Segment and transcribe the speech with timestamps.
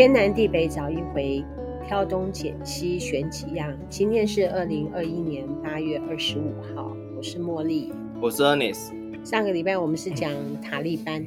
[0.00, 1.44] 天南地北找一回，
[1.86, 3.70] 挑东拣西选几样。
[3.90, 8.94] 今天是二零二一年八月二十五号，我是茉莉，我是 Ernest。
[9.22, 11.22] 上个礼拜我们是讲塔利班，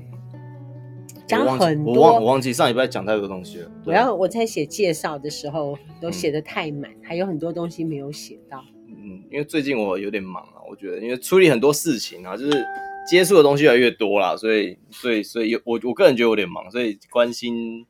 [1.28, 3.72] 讲很多，我忘我忘记上礼拜讲太多东西了。
[3.86, 8.66] 我要我在写介绍的时候都写的太满，嗯，还有很多东西没有写到。
[8.88, 12.66] 嗯，因为最近我有点忙啊，我觉得因为处理很多事情啊，就是。
[13.06, 17.86] 接触的东西越来越多啦，所以，所以，所以，我我个人觉得有点忙，所以关心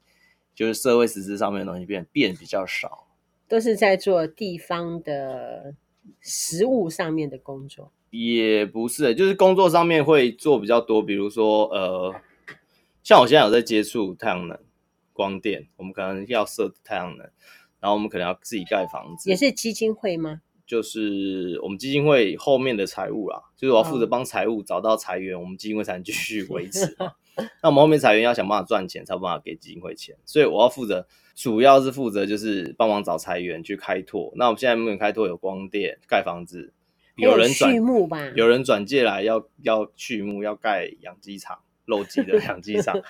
[0.55, 3.07] 就是社会实质上面的东西变变比较少，
[3.47, 5.75] 都是在做地方的
[6.21, 12.15] 实物上面的工作，也不是，就是工作上面会做比较多，比如说，呃，
[13.03, 14.59] 像我现在有在接触太阳能、
[15.11, 17.29] 光电，我们可能要设太阳能，
[17.79, 20.41] 然后我们可能要自己盖房子，也是基金会吗？
[20.65, 26.95] 就是我们基金会后面的财务啦，就是我要负责帮财务找到财源，我们基金会才能继续维持。
[27.61, 30.15] 那我们后面裁员要想办法赚钱，才有办法给基金会钱。
[30.25, 34.31] 所以我要负责，主要是负责就是帮忙找裁员去开拓。
[34.35, 36.73] 那我们现在目前开拓有光电、盖房子，
[37.15, 43.01] 有人转畜牧吧，有人转借来要要畜牧，要盖养鸡场，肉鸡的 养鸡场。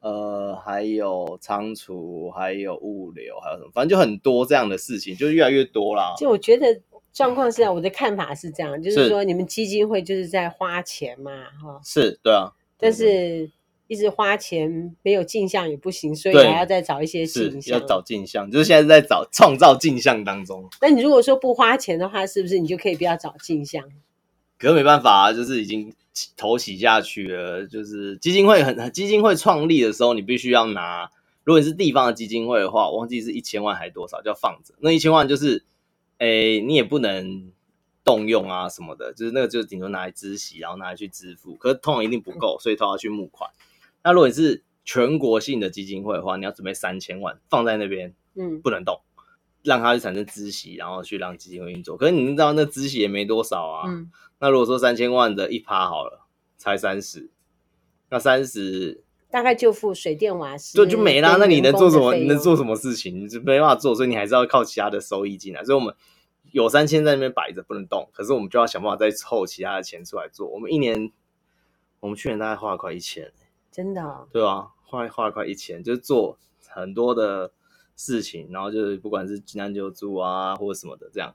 [0.00, 3.70] 呃，还有仓储，还有物流，还有什么？
[3.72, 6.12] 反正就很多这样的事情，就越来越多啦。
[6.18, 6.78] 就我觉得
[7.10, 11.80] 状况是这样，我的看法是这样，就是说你们基金会就是在花钱嘛，哈。
[11.82, 12.52] 是，对啊。
[12.84, 13.50] 但是
[13.86, 17.80] 一直花钱没有进项也不行，所以还要再找一些进项。
[17.80, 20.68] 要找镜像，就是现在在找创造镜像当中。
[20.80, 23.82] 那你如果说不花钱的话，是不是你就可以不要找进项？
[24.58, 25.92] 可是没办法啊，就是已经。
[26.36, 31.10] 头洗下去了，就是基金会很基金会创立的时候，你必须要拿。
[31.42, 34.74] 如果你是地方的基金会的话，我忘记是一千万还多少，就要放着。
[34.78, 35.64] 那一千万就是，
[36.18, 37.50] 诶、欸，你也不能
[38.04, 41.54] 动用啊什么的，就是那个就是顶多拿来支息，然后拿来去支付。
[41.56, 43.50] 可是通常一定不够，所以都要去募款。
[44.02, 49.00] 那如果你是全国性的基金会的话，你要准备三千万放在那边，嗯，不能动，
[49.62, 51.96] 让它去产生孳息，然后去让基金会运作。
[51.96, 53.88] 可是你知道那孳息也没多少啊。
[53.88, 56.26] 嗯那如果说三千万的一趴好了，
[56.58, 57.30] 才三十，
[58.10, 61.36] 那三十大概就付水电瓦斯，对，就没啦。
[61.38, 62.14] 那你能做什么？
[62.14, 63.24] 你能做什么事情？
[63.24, 65.64] 你就没办法做，所以你还是要靠其他的收益进来。
[65.64, 65.94] 所以我们
[66.54, 70.46] 有三千在那边摆着不能动，可是我们就要想办法再凑其他的钱出来做。
[70.46, 71.10] 我们一年，
[71.98, 73.32] 我们去年大概花了快一千，
[73.72, 74.28] 真的、哦？
[74.32, 76.38] 对啊，花花了快一千，就是做
[76.68, 77.50] 很多的
[77.96, 81.34] 事情，然后就是不管是急难救助啊，或者什么的这样。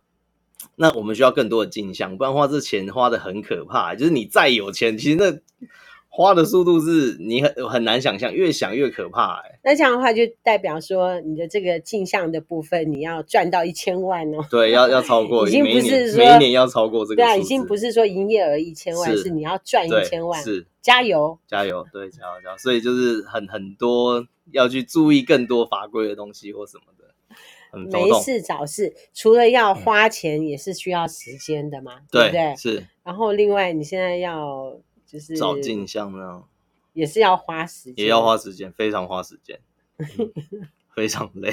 [0.78, 3.96] 那我们需要更多的进项，不然的话，这钱花的很可怕。
[3.96, 5.68] 就是你再有钱，其实那
[6.12, 9.42] 花的速度是你很很难想象，越想越可怕。
[9.42, 14.46] 哎，那这样的话，就代表说你的这个镜像的部分，你要赚到一千万哦。
[14.50, 17.16] 对，要要超过，已经不是说每一年要超过这个。
[17.18, 20.44] 对啊，已经不是说营业额一千万，是，是你要赚一千万。
[20.44, 22.58] 是，加油，加油，对，加油，加油。
[22.58, 27.06] 所以就是很很多要去注意更多法规的东西或什么的。
[27.72, 32.56] 没事找事，除了要花钱，也是需要时间的嘛，嗯、对不对？
[32.58, 32.88] 是。
[33.04, 34.76] 然后另外，你现在要
[35.12, 36.44] 就是找进项呢，
[36.94, 39.60] 也是要花时间，也要花时间，非常花时间，
[39.98, 40.08] 嗯、
[40.94, 41.52] 非常累。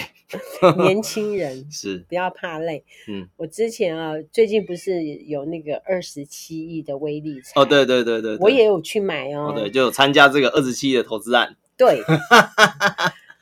[0.76, 2.84] 年轻人 是不要怕累。
[3.08, 7.58] 嗯，我之前啊，最近不是有那个二十七亿的威力彩？
[7.58, 9.52] 哦，对对对对，对，我也有去买哦。
[9.52, 11.56] 哦对，就有参加这个二十七亿的投资案。
[11.78, 12.02] 对。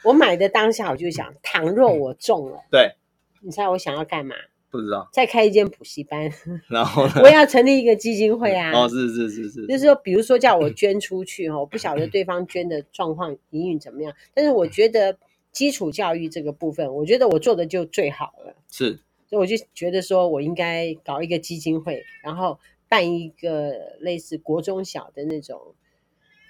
[0.04, 2.94] 我买的当下，我就想，倘若我中了，对，
[3.40, 4.36] 你猜我想要干嘛？
[4.78, 5.08] 不知道。
[5.12, 6.30] 再开一间补习班，
[6.68, 7.20] 然后呢？
[7.22, 8.72] 我要成立一个基金会啊！
[8.72, 15.16] 哦，是是是是，就是说，比如说叫我捐出去哈，我不晓得对方捐的状况营运怎么样，但是我觉得
[15.52, 18.54] 基础教育这个部分，我觉得我做的就最好了。
[18.70, 18.98] 是，
[19.28, 22.58] 所以我就觉得说我应该搞一个基金会，然后
[22.88, 25.74] 办一个类似国中小的那种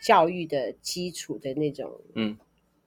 [0.02, 2.36] 教育的基础的那种，嗯。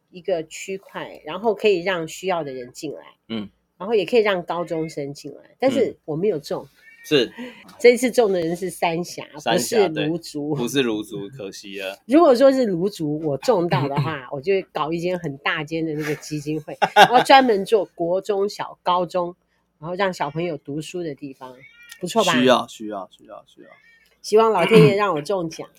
[0.10, 6.70] 一个区块，然后可以让需要的人进来，嗯，然后也可以让高中生进来，但是我没有中， 嗯、
[7.04, 7.32] 是
[7.80, 11.98] 这一次中的人是三峡，不是卢竹，不是卢竹，可惜了。
[12.06, 19.36] 如果说是卢竹，我中到的话，我就搞一间很大间的那个基金会，然后专门做国中小、高中，
[19.80, 21.56] 然后让小朋友读书的地方，
[22.02, 22.34] 不错吧？
[22.34, 23.68] 需要，需要，需要，需要。
[24.22, 25.70] 希望老天爷让我中奖。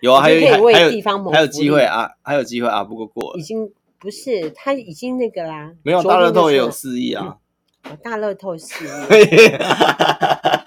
[0.00, 7.36] 有啊，还有可以为地方谋还有机会啊，还有机会啊，不过过了，已经不是他已经那个啦，没有大乐透也有四亿啊，
[8.02, 8.88] 大乐透四亿，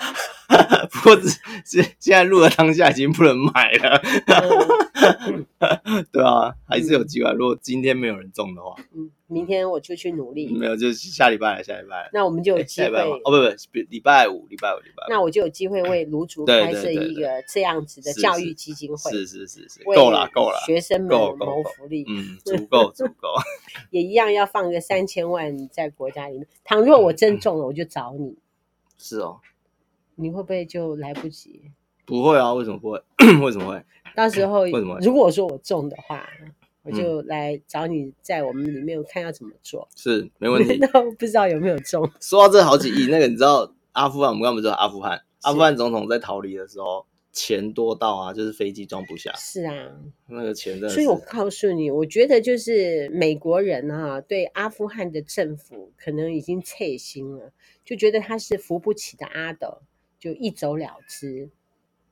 [1.03, 4.01] 或者是现在录的当下已经不能买了，
[6.11, 7.31] 对啊，还是有机会。
[7.33, 10.53] 如果今天没有人中的话，嗯，明天我就去努力。
[10.53, 12.09] 没有，就是下礼拜，下礼拜。
[12.13, 13.37] 那我们就有机会哦，不不，
[13.89, 15.09] 礼拜五，礼拜五，礼拜五。
[15.09, 19.11] 那我就有机会为卢竹开设一个这样子的教育基金会。
[19.11, 23.29] 是是是是，够了够了，学生们谋福利，嗯，足够足够。
[23.89, 26.47] 也一样要放个三千万在国家里面。
[26.63, 28.37] 倘若我真中了，我就找你。
[28.97, 29.39] 是哦。
[30.21, 31.71] 你会不会就来不及？
[32.05, 33.01] 不会啊，为什么不会？
[33.43, 33.83] 为什么会？
[34.15, 34.97] 到时候 为什么？
[35.01, 36.27] 如果说我中的话，
[36.83, 39.87] 我就来找你，在我们里面看要怎么做。
[39.95, 40.77] 是没问题。
[40.81, 42.09] 那不知道有没有中？
[42.19, 44.29] 说到这好几亿，那个你知道阿富汗？
[44.29, 45.21] 我们刚不是说阿富汗？
[45.43, 49.31] 阿富汗总统在逃离的时候，钱多到啊，就是飞机装不下。
[49.35, 49.73] 是啊，
[50.27, 50.89] 那个钱的。
[50.89, 57.51] 所以我告诉你，我觉得就是美国人啊，对阿富汗的政府可能已经切心了，
[57.85, 59.81] 就觉得他是扶不起的阿斗。
[60.21, 61.49] 就一走了之，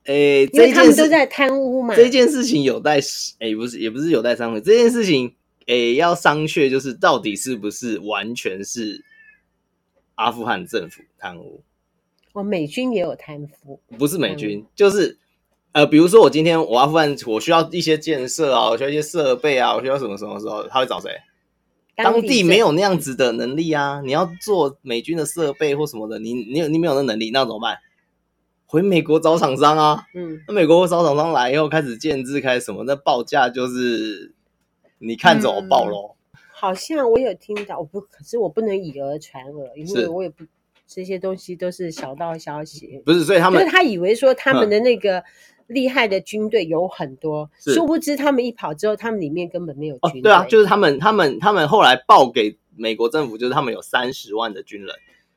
[0.04, 1.94] 哎、欸，因为他们都在贪污嘛。
[1.94, 2.98] 这件事情有待，
[3.38, 4.60] 哎、欸，不是，也不是有待商榷。
[4.60, 5.28] 这件事情，
[5.60, 9.04] 哎、欸，要商榷，就是到底是不是完全是
[10.16, 11.62] 阿富汗政府贪污？
[12.32, 15.16] 哦，美军也有贪腐，不是美军，嗯、就是
[15.70, 21.10] 呃，比如说我今天我阿富汗，我需要一些建设啊，我需要一些设备啊，我需要什么什么时候，他会找谁？
[21.96, 24.00] 当地没有那样子的能力啊！
[24.02, 27.76] 你要做美军的设备或什么的，你你有你没有那能力，那怎么办？
[28.70, 34.32] 回美国找厂商啊，嗯，那美国找厂商来以后开始建制，开始什么，那报价就是
[34.98, 36.38] 你看怎么报咯、嗯。
[36.52, 40.44] 好像我有听到，我不，可是我不能以讹传讹，因为我也不
[40.86, 43.02] 这些东西都是小道消息。
[43.04, 45.24] 不是，所以他们就是他以为说他们的那个
[45.66, 50.20] 厉害的军队有很多，嗯、殊不知他们一跑之后，他们里面根本没有军队。
[50.20, 50.22] 哦。
[50.22, 54.94] 对啊，就是他们他们他们后来报给美国政府，就是他们有三十万的军人，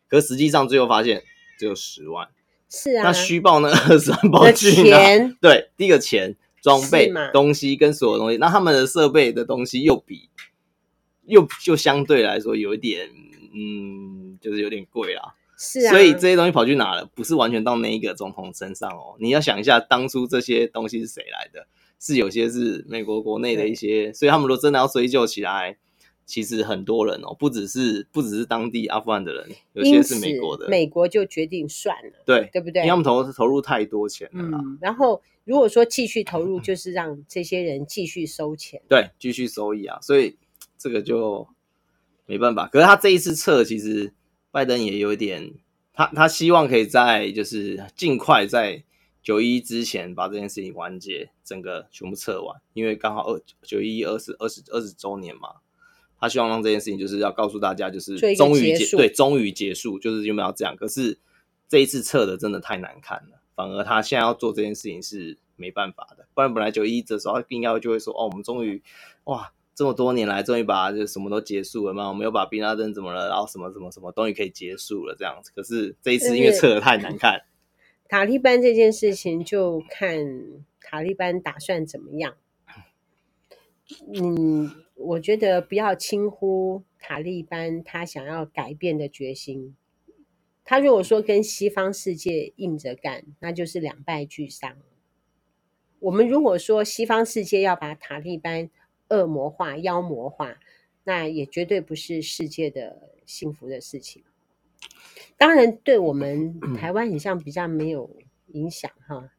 [0.08, 1.24] 可实际上最后发现
[1.58, 2.28] 只有十万。
[2.76, 4.98] 是啊，那虚报 那二十万包去哪？
[5.40, 10.28] 对，第一个钱、装备、东西跟所有东西，那他们的设备的东西又比
[11.28, 13.08] 又就相对来说有一点，
[13.54, 15.36] 嗯，就是有点贵啦。
[15.56, 17.06] 是啊，所以这些东西跑去哪了？
[17.14, 19.16] 不是完全到那一个总统身上哦。
[19.20, 21.68] 你要想一下，当初这些东西是谁来的？
[22.00, 25.78] 是有些是美国国内的一些，所以他们如果真的要追究起来。
[26.26, 32.82] 其实很多人哦，不只是不只是当地阿富汗的人，有些是美国的，美国就决定算了，对对不对？
[32.82, 34.78] 因为他们投投入太多钱了，嗯。
[34.82, 40.00] 然后如果说继续投入，就是让这些人继续收钱，对，继续收益啊。
[40.02, 40.38] 所以
[40.78, 41.46] 这个就
[42.26, 42.68] 没办法。
[42.68, 44.14] 可是他这一次撤，其实
[44.50, 45.54] 拜登也有一点，
[45.94, 48.82] 他他希望可以在就是尽快在
[49.22, 55.56] 九一之前把这件事情完结，整个全部撤完，因为刚好二九一二十二十二十周年嘛。
[56.24, 60.74] 他希望让这件事情就是要告诉大家，就是终于结对，终于结束，就是有没有这样？
[60.78, 61.20] 可是
[61.68, 66.26] 这一次测的真的太难看了，反而他现在要做这件事情是没办法的。
[66.34, 68.82] 不然本来九一的时候，他应该就会说：“哦，我们终于
[69.26, 77.42] 哇，这么多年来终于把就什么都结束了嘛，我们又把宾拉登怎么了，然后什么什么什么终于可以结束了这样子。”可是这一次因为测的太难看，
[78.08, 80.18] 塔利班这件事情就看
[80.80, 82.36] 塔利班打算怎么样。
[84.16, 84.72] 嗯。
[85.04, 89.76] 我觉得不要轻忽塔利班他想要改变的决心。
[90.66, 94.78] 他如果说跟西方世界硬着干，那就是两败俱伤。
[96.00, 98.70] 我们如果说西方世界要把塔利班
[99.10, 100.58] 恶魔化、妖魔化，
[101.04, 104.24] 那也绝对不是世界的幸福的事情。
[105.38, 108.10] 当然，对我们台湾好像比较没有
[108.48, 109.32] 影响哈。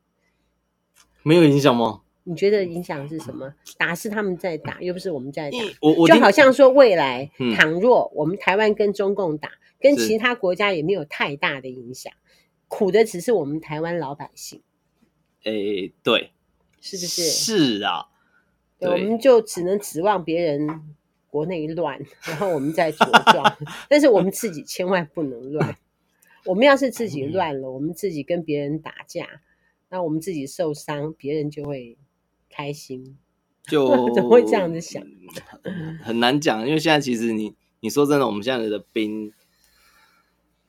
[1.22, 2.03] 没有影响吗？
[2.26, 3.54] 你觉得影响是什么？
[3.76, 5.58] 打是他们在打，又不是我们在打。
[5.82, 12.10] 我我就好像说，未来倘若我们台湾跟中共打，跟其他国家也没有太大的影响，
[12.66, 14.62] 苦的只是我们台湾老百姓。
[15.42, 16.32] 诶，对，
[16.80, 17.22] 是不是？
[17.24, 18.06] 是啊，
[18.78, 20.96] 我们就只能指望别人
[21.28, 23.58] 国内乱，然后我们再茁壮。
[23.90, 25.76] 但是我们自己千万不能乱。
[26.46, 29.28] 我们要是自己乱了，我们自己跟别人打架，
[29.90, 31.98] 那我们自己受伤，别人就会。
[32.54, 33.18] 开心，
[33.66, 35.02] 就 怎么会这样子想？
[36.02, 39.32] 很难讲，因为现在其实你你说真的，我们现在的兵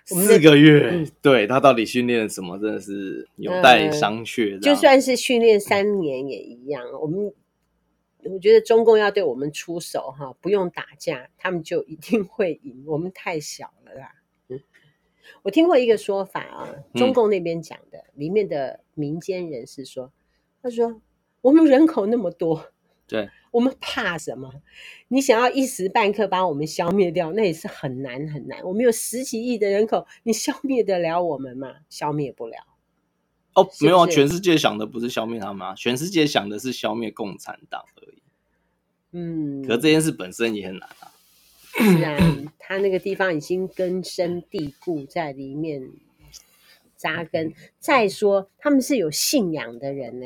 [0.06, 4.60] 四个月，嗯、对他到底训练了什么，真的是有待商榷、呃。
[4.60, 7.32] 就算是训练三年也一样，我们
[8.24, 12.84] 我觉得中共要对我们出手哈，不用打架，他们就一定会赢。
[12.88, 14.12] 我们太小了啦。
[14.50, 14.60] 嗯，
[15.44, 20.12] 我听过一个说法啊，中共那边讲的，嗯、里面的民间人士说，
[20.64, 21.02] 他说。
[21.46, 22.72] 我们人口那么多，
[23.06, 24.52] 对，我们怕什么？
[25.10, 28.64] 你想要一时半刻把我们消灭掉，那也是很难很难。
[28.64, 31.76] 我们有十几亿的人口，你消灭得了我们吗？
[31.88, 32.58] 消灭不了。
[33.54, 38.18] 哦，没有啊，全世界想的不是消灭他们啊，全世界想的是消灭共产党而已。
[39.12, 41.12] 嗯，可是这件事本身也很难啊。
[41.78, 42.18] 是啊，
[42.58, 45.92] 他那个地方已经根深蒂固在里面
[46.98, 47.54] 扎根。
[47.78, 50.26] 再说，他们是有信仰的人呢。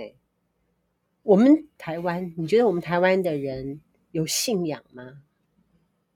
[1.29, 5.21] 我们台湾，你觉得我们台湾的人有信仰吗？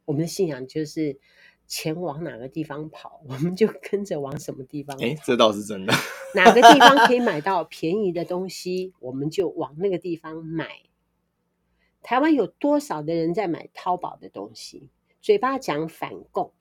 [0.06, 1.20] 我们的信仰就是
[1.68, 5.04] 钱往哪个地方跑， 我们就跟着往什么地方跑。
[5.06, 5.94] 哎，这倒是真的。
[6.34, 10.82] 哪个地方可以买到便宜的东西，我们就往那个地方买。
[12.02, 14.90] 台湾有多少的人在买淘宝的东西？
[15.22, 16.54] 嘴巴讲反共，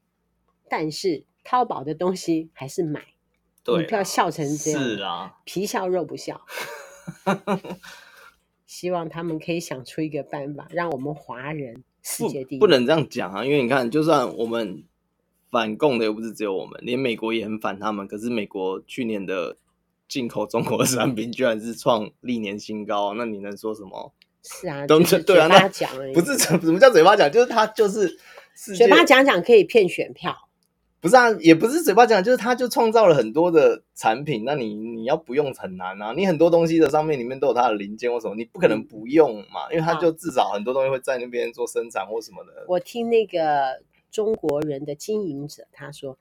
[0.69, 3.15] 但是淘宝的东西还是买。
[3.65, 4.83] 对，你不要笑成这样。
[4.83, 6.43] 是啊，皮笑肉不笑。
[8.73, 12.59] 希望他们可以想出一个办法，让我们华人世界第一。
[12.59, 14.83] 不能这样讲啊，因为你看，就算我们
[15.51, 18.09] 反共的又不是只有我们，连美国也很反他们。
[18.09, 19.59] 可是美国去年的
[20.09, 24.15] 进口中国的产品居然是创历年新高，那你能说什么？
[24.43, 28.19] 是啊，都是对啊，那讲不是怎么叫嘴巴讲，就是他就是
[28.75, 30.35] 嘴巴讲讲可以骗选票。
[31.03, 42.65] 不是啊，也不是嘴巴讲，就是他就创造了很多的产品，那你你要不用很难啊，你很多东西的上面里面都有它的零件或什么，你不可能不用嘛，因为他就至少很多东西会在那边做生产或什么的。
[42.69, 43.83] 我听那个
[44.13, 46.17] 中国人的经营者他说，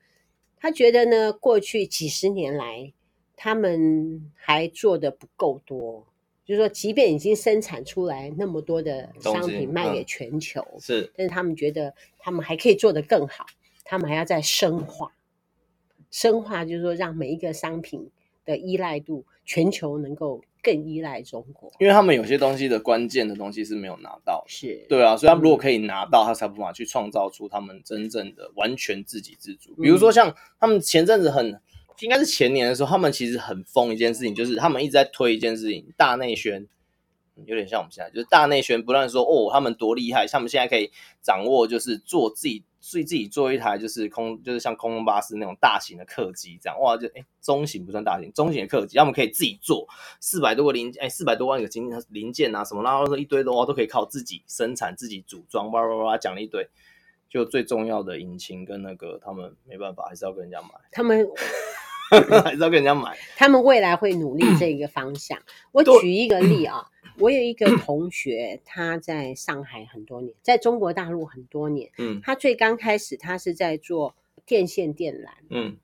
[0.59, 2.91] 他觉得呢，过去几十年来
[3.35, 6.07] 他们还做的不够多，
[6.43, 13.45] 就是说，即便已经生产出来那么多的商品卖给全球，嗯、是，但是他们觉得他们还可以做得更好。
[13.83, 15.13] 他们还要再深化，
[16.09, 18.09] 深化就是说，让每一个商品
[18.45, 29.73] 的依赖度，全球能够更依赖中国，因为他们有些东西的关键的东西是没有拿到，是对啊，所以他们如果可以拿到，他才无法去创造出他们真正的完全自给自足。
[29.81, 31.59] 比如说像他们前阵子很，
[32.01, 36.67] 应该是前年的时候，他们其实很疯一件事情，就是他们一直在推一件事情，大内宣。
[37.45, 49.88] 有点像我们现在，就是大内宣不断说哦，他们多厉害，他们现在可以掌握，就是做自己，自己自己做一台，就是空，就是像空中巴士那种大型的客机这样，哇，就哎，中型不算大型，中型的客机，他们可以自己做
[50.19, 56.67] 四百多个零，哎，四百多万个零零件啊什么，然后说一堆的话都可以靠自己生产、自己组装，哇哇哇讲了一堆，
[57.29, 61.27] 就最重要的引擎跟那个他们没办法，还是要跟人家买，他们。
[62.43, 65.39] 还是要跟人家买，他们未来会努力这个方向。
[65.71, 66.86] 我举一个例啊，
[67.20, 71.91] 我有一个同学，他在上海很多年，在中国大陆很多年。
[71.98, 74.15] 嗯，他最刚开始，他是在做
[74.46, 75.30] 电线电缆。
[75.50, 75.77] 嗯，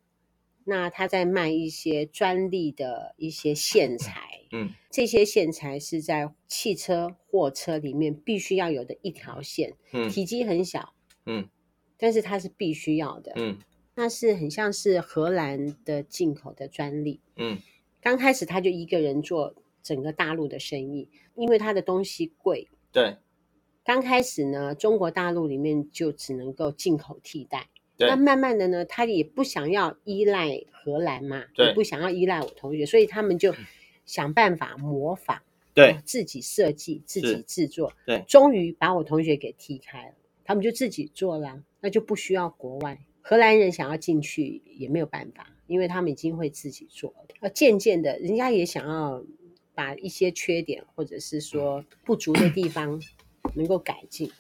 [0.66, 4.42] 那他在卖一些专利的一些线材。
[4.52, 9.74] 嗯，这些线材是在汽车、货车里面必须要有的一条线。
[9.92, 10.94] 嗯，体积很小。
[11.26, 11.50] 嗯，
[11.98, 13.34] 但是它是必须要的。
[13.36, 13.58] 嗯。
[14.00, 17.58] 那是很像是荷兰的进口的专利，嗯，
[18.00, 19.56] 刚开始他就一个人做
[19.88, 23.16] 整个大陆的生意，因为他的东西贵，对。
[23.86, 28.10] 刚开始呢，中国大陆里面就只能够进口替代，对。
[28.10, 33.56] 那慢慢的呢，他也不想要依赖荷兰嘛，对，也不想要依赖我同学，所以他们就
[34.06, 35.42] 想办法模仿，
[35.74, 38.22] 对，自己设计，自己制作，对。
[38.28, 43.00] 终于把我同学给踢开了，他们就自己做了，那就不需要国外。
[43.22, 47.28] 荷兰人想要进去也没有办法，因为他们已经会自己做了。
[47.40, 49.24] 呃，渐渐的，人家也想要
[49.78, 53.00] 把一些缺点或者是说不足的地方
[53.54, 54.32] 能够改进。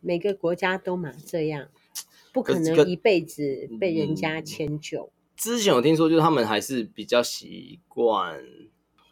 [0.00, 1.68] 每个国家都嘛这样，
[2.32, 5.10] 不可能一辈子被人家迁就。
[5.36, 8.42] 之前我听说，就是他们还是比较习惯，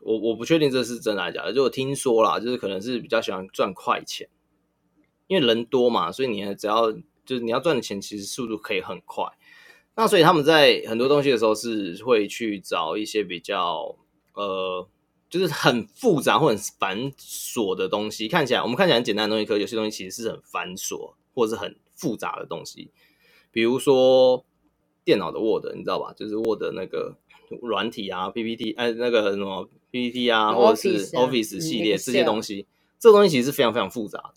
[0.00, 4.26] 我我不确定这是真的还是假的，就我听说啦，就是可能是比较喜欢赚快钱，
[5.26, 6.96] 因为人多嘛，所以你只要。
[7.26, 9.24] 就是你要赚的钱，其实速度可以很快。
[9.96, 13.96] 那所以他们在很多东西的时候是会去找一些比较
[14.34, 14.86] 呃，
[15.38, 18.28] 就是很复杂或很繁琐的东西。
[18.28, 22.90] 看起来我们看起来很简单的东西，可有些东西其实是很繁琐或者是很复杂的东西。
[23.50, 24.44] 比如说
[25.04, 26.12] 电脑的 Word，你知道吧？
[26.16, 27.16] 就是 Word 那个
[27.62, 32.66] 软体啊，PPT，哎，那个什么 PPT 啊，或者是 Office 系列这些东西，
[33.00, 34.34] 这个东西其实是非常非常复杂的。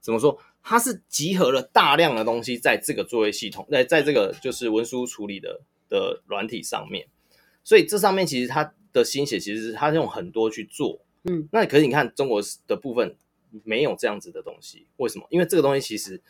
[0.00, 0.36] 怎么说？
[0.64, 7.08] 它是集合了大量的东西在这个作业系统，在在这个就是文书处理的的软体上面，
[7.64, 13.16] 所以这上面其实它的心血其实是他用很多去做，嗯，那可是你看中国的部分
[13.64, 15.26] 没有这样子的东西，为什么？
[15.30, 16.20] 因为这个东西其实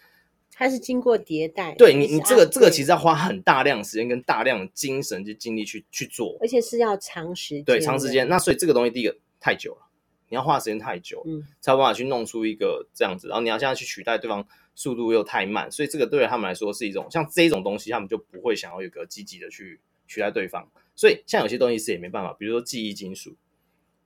[0.50, 8.28] 它是经过迭代，对你你这个这个其实要花很大量时间跟大量的精神去精力去去做，而且是要长时间，对，长时间。
[8.28, 9.88] 那所以这个东西第一个太久了。
[10.28, 14.42] 你要花时间太久，嗯，才有办法去弄出一个这样子，然后你要现在去取代对方，
[14.74, 19.78] 速度又太慢，所以这个对他们来说是一种像这种东西，他们就不会想要有个积极的去
[20.08, 23.36] 取代对方，所以像有些东西是也没办法，比如说记忆金属，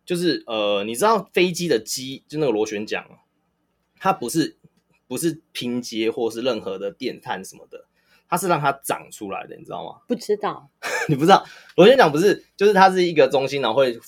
[0.04, 3.06] 就是呃，你知道飞机的机就那个螺旋桨，
[3.98, 4.56] 它不是
[5.06, 7.86] 不是拼接或是任何的电碳什么的，
[8.28, 10.00] 它是让它长出来的，你知道吗？
[10.06, 10.70] 不知道，
[11.08, 11.44] 你不知道
[11.76, 13.98] 螺旋桨不是，就是它是一个中心，然后会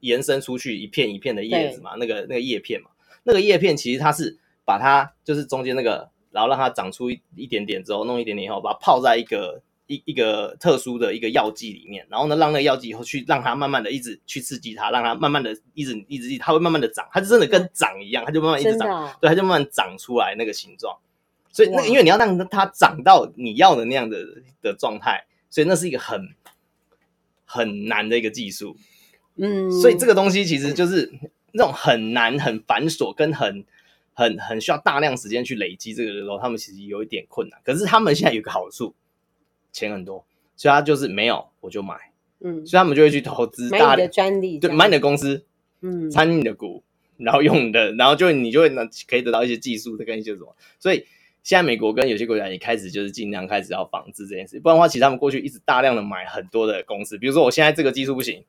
[0.00, 2.90] 延伸出去一片一片的叶子嘛，那个那个叶片嘛，
[3.24, 6.10] 那个叶片其实它是把它就是中间那个。
[6.30, 20.96] 然后让它长出一一点点之后，弄一点点以后，把它泡在一个一一个特殊的一个药剂里面，然后呢，让那个药剂以后去让它慢慢的一直去刺激它，让它慢慢的一直一直它会慢慢的长，它就真的跟长一样，它就慢慢一直长，哦、对，它就慢慢长出来那个形状。
[21.50, 24.24] 所以那个因为你要让它长到你要的那样的
[24.62, 26.28] 的状态，所以那是一个很
[27.44, 28.76] 很难的一个技术。
[29.36, 31.12] 嗯，所以这个东西其实就是
[31.52, 33.64] 那种很难、很繁琐跟很。
[34.20, 37.60] 很很需要大量时间去累积这个的时候，他们其实有一点困难。
[37.62, 38.92] 可是他们现在有个好处，
[39.72, 40.24] 钱很多，
[40.56, 41.94] 所以他就是没有我就买，
[42.40, 45.44] 嗯，所以他们就会去投资大的专利，对，买你的公司，
[45.82, 46.82] 嗯，参你的股，
[47.16, 50.54] 然后用你的，然后就你就会能可以得到一些技术的跟一些什么。
[50.78, 51.04] 所以
[51.42, 58.44] 现在美国跟有些国家也开始就是尽量开始要防止这件事，不然的话，其实他们过去一直大量的买很多的公司，比如说我现在这个技术不行，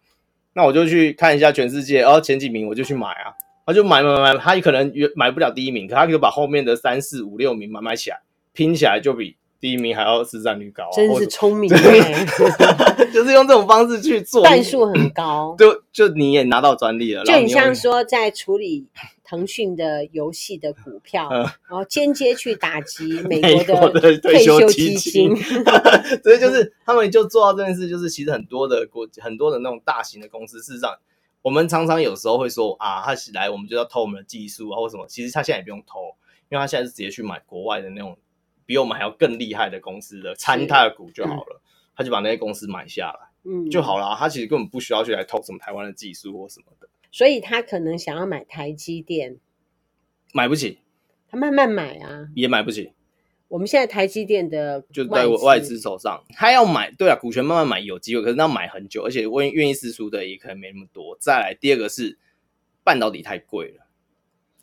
[0.53, 3.33] 那我就去看一下全世界，哦，前几名我就去买啊。
[3.65, 8.19] 他就买买买，他可能买不了第一名，可他可以把后面的三四五六名买买起来，
[8.51, 10.91] 拼起来就比第一名还要市占率高啊！
[10.93, 11.69] 真是聪明
[13.13, 17.23] 就是用这种方式去做，弹数很高，就就你也拿到专利了。
[17.23, 18.87] 就很像说在处理
[19.23, 25.35] 腾讯的游戏的股票，然后间接去打击美国的退休基金，
[26.23, 30.97] 所以就是他们就做到这件事，就是其实很多的国很多的那种大型的公司，事实上。
[31.41, 35.07] 我们常常有时候会说啊，他来我们就要偷我们的技术啊，或什么。
[35.07, 36.13] 其实他现在也不用偷，
[36.49, 38.17] 因为他现在是直接去买国外的那种
[38.69, 44.15] 比我们还要更厉害的公司的参他的股就好了，嗯、他就把那些公司买下来，嗯，就好了。
[44.15, 46.87] 他其实根本不需要去来偷什么台湾的技术或什么的。
[47.11, 49.37] 所以他可能想要买台积电，
[50.33, 50.81] 买不起，
[51.31, 52.93] 他慢慢买啊，也买不起。
[53.47, 61.17] 我们现在台积电的就在外资手上，他要买，对啊，股权慢慢买有机会，可是那要买很久，而且愿愿意释出的也可能没那么多。
[61.19, 62.19] 再来第二个是
[62.83, 63.87] 半导体太贵了，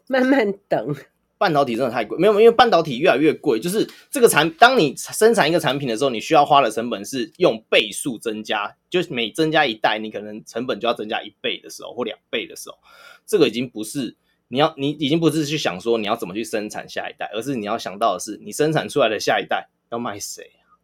[0.07, 0.94] 慢慢等。
[1.38, 12.77] 半导体真的太贵，没有，因为半导体越来越贵，就是这个产，当你生产一个产品的时候，你需要花的成本是用倍数增加，就是每增加一代，你可能成本就要增加一倍的时候，或两倍的时候，
[13.27, 14.16] 这个已经不是。
[14.49, 20.79] 你要，你已经不是去想说你要怎么去生产下一代，而是你要想到的是，你生产出来的下一代要卖谁啊？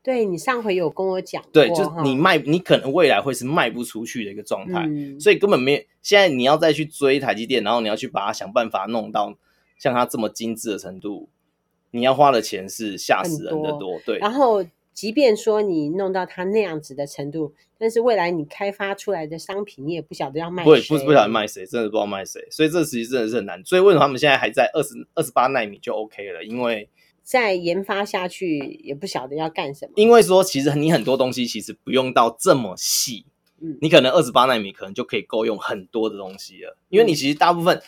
[0.00, 5.82] 对，你上回有跟我讲，对，就是你卖，你可能未来会是卖不出去的一个状态，嗯、所以根本没有。
[6.02, 9.36] 现在你要再去追台积电，然后你要去把它想办法弄到
[9.78, 11.28] 像它这么精致的程度，
[11.90, 13.78] 你要花的钱是吓死人的多。
[13.78, 14.64] 多对，然后。
[14.94, 20.82] 即便说你弄到它那样子的程度，但是未来你开发出来的商品，你也不晓得要卖谁。
[20.82, 22.40] 不，不是不晓得卖谁，真的不知道卖谁。
[22.48, 23.60] 所以这其实真的是很难。
[23.64, 26.44] 所以为什么他们现在还在二十二十八纳米就 OK 了？
[26.44, 26.88] 因为
[27.24, 29.92] 再研发下去也不晓得要干什么。
[29.96, 33.26] 因为说其实你很多东西其实不用到这么细，
[33.60, 36.78] 嗯，你可能二十八纳米可能就可以够用很多的东西了。
[36.88, 37.82] 因为你其实大部分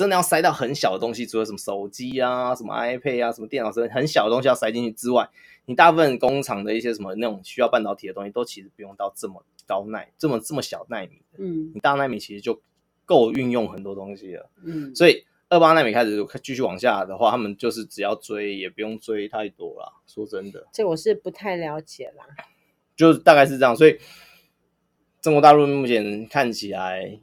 [0.00, 5.28] 真的要塞到很小的东西，除了什么手机啊、什么 iPad 啊、什么电脑之类，很小的东西要塞进去之外。
[5.66, 11.44] 你大部分工厂的一些什么那种需要半导体的东西，都其实不用到这么高耐，这么这么小耐米的。
[11.44, 12.62] 嗯，你大耐米其实就
[13.04, 14.50] 够运用很多东西了。
[14.64, 20.00] 嗯，所以二八纳米开始继续往下的话，他们就是只要追也不用追太多了。
[20.06, 22.24] 说真的，这我是不太了解啦。
[22.96, 23.98] 就大概是这样，所以
[25.20, 27.20] 中国大陆目前看起来，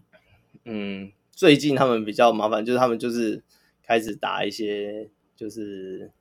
[0.64, 3.44] 嗯，最近他们比较麻烦，就是他们就是
[3.84, 6.12] 开始打一些就是。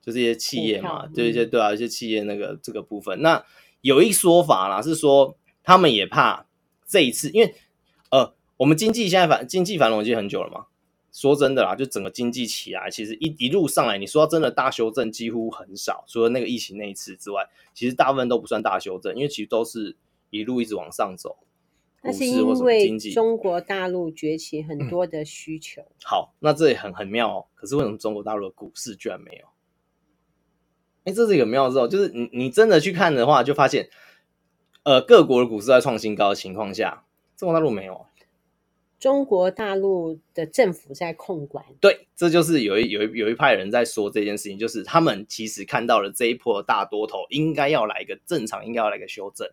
[0.00, 3.20] 就是一些企业嘛，就一些对啊，一些企业那个这个部分。
[3.22, 3.44] 那
[3.80, 6.46] 有一说法啦，是说他们也怕
[6.86, 7.56] 这一次，因为
[8.12, 10.66] 呃，我们经济现在繁经济繁荣已经很久了嘛。
[11.12, 19.96] 说真的啦，就整个经济起来，其实一一路上来，你说真的大修正几乎很少，除了那个疫情那一次之外，其实大部分都不算大修正，因为其实都是
[20.30, 21.36] 一路一直往上走。
[22.02, 25.82] 那是因为中国大陆崛起很多的需求。
[25.82, 27.46] 嗯、好，那这也很很妙哦。
[27.54, 29.46] 可是为什么中国大陆的股市居然没有？
[31.04, 33.88] 哎，这是一个妙招，就是你你真的去看的话，就发现，
[34.82, 37.04] 呃，各国的股市在创新高的情况下，
[37.36, 38.06] 中国大陆没有。
[38.98, 41.64] 中国大陆的政府在控管。
[41.80, 49.48] 对，这就是有一有一有一派人在说这件事情，就是他们其实看到了这一波大多头应该要来一个正常，应该要来一个修正。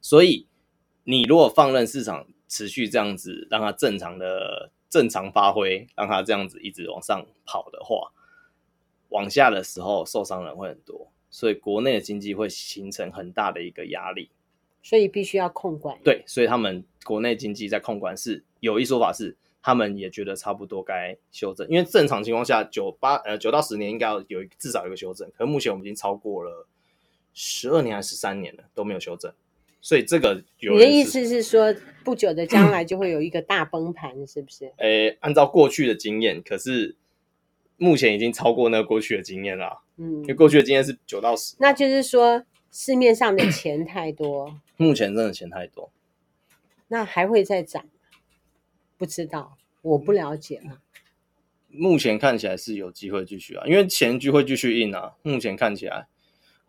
[0.00, 0.46] 所以
[1.10, 8.12] 你如果放任市场持续这样子，让它正常的正常发挥，让它这样子一直往上跑的话。
[9.08, 14.28] 往下的时候，受伤人会很多，所以国内的经济会形成很大的一个压力。
[14.82, 15.98] 所以必须要控管。
[16.04, 26.66] 对，所以他们国内经济在控管是有一说法是，他们也觉得差不多该修正，因为正常情况下九八呃九到十年应该要有至少有一个修正，可是目前我们已经超过了
[27.32, 29.32] 十二年还是十三年了都没有修正，
[29.80, 34.66] 所以这个有你的意思是说不久的将来就会有一个大崩盘，是不是？
[34.78, 36.96] 诶、欸，按照过去的经验，可是
[37.76, 39.82] 目前已经超过那个过去的经验了。
[39.96, 45.90] 嗯，因为过去的经验是九到十，那就是说市面上的钱太多，目前真的钱太多，
[46.88, 47.84] 那还会再涨？
[48.96, 50.82] 不知道，我不了解啊。
[51.70, 55.14] 目前看起来是有机会继续啊，因为钱就会继续印啊。
[55.22, 56.08] 目前看起来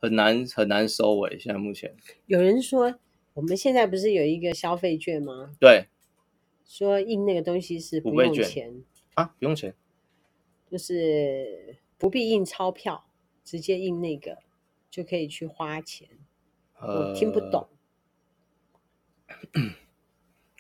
[0.02, 1.38] 很难很难收尾。
[1.38, 2.96] 现在目前有人说，
[3.34, 5.56] 我们现在不是有一个消费券吗？
[5.60, 5.88] 对，
[6.66, 8.84] 说印那个东西是不用钱
[9.14, 9.76] 啊，不用钱，
[10.70, 13.06] 就是不必印钞票。
[13.42, 14.38] 直接印那个
[14.92, 16.08] 就可以去花钱，
[16.80, 17.68] 呃、我听不懂。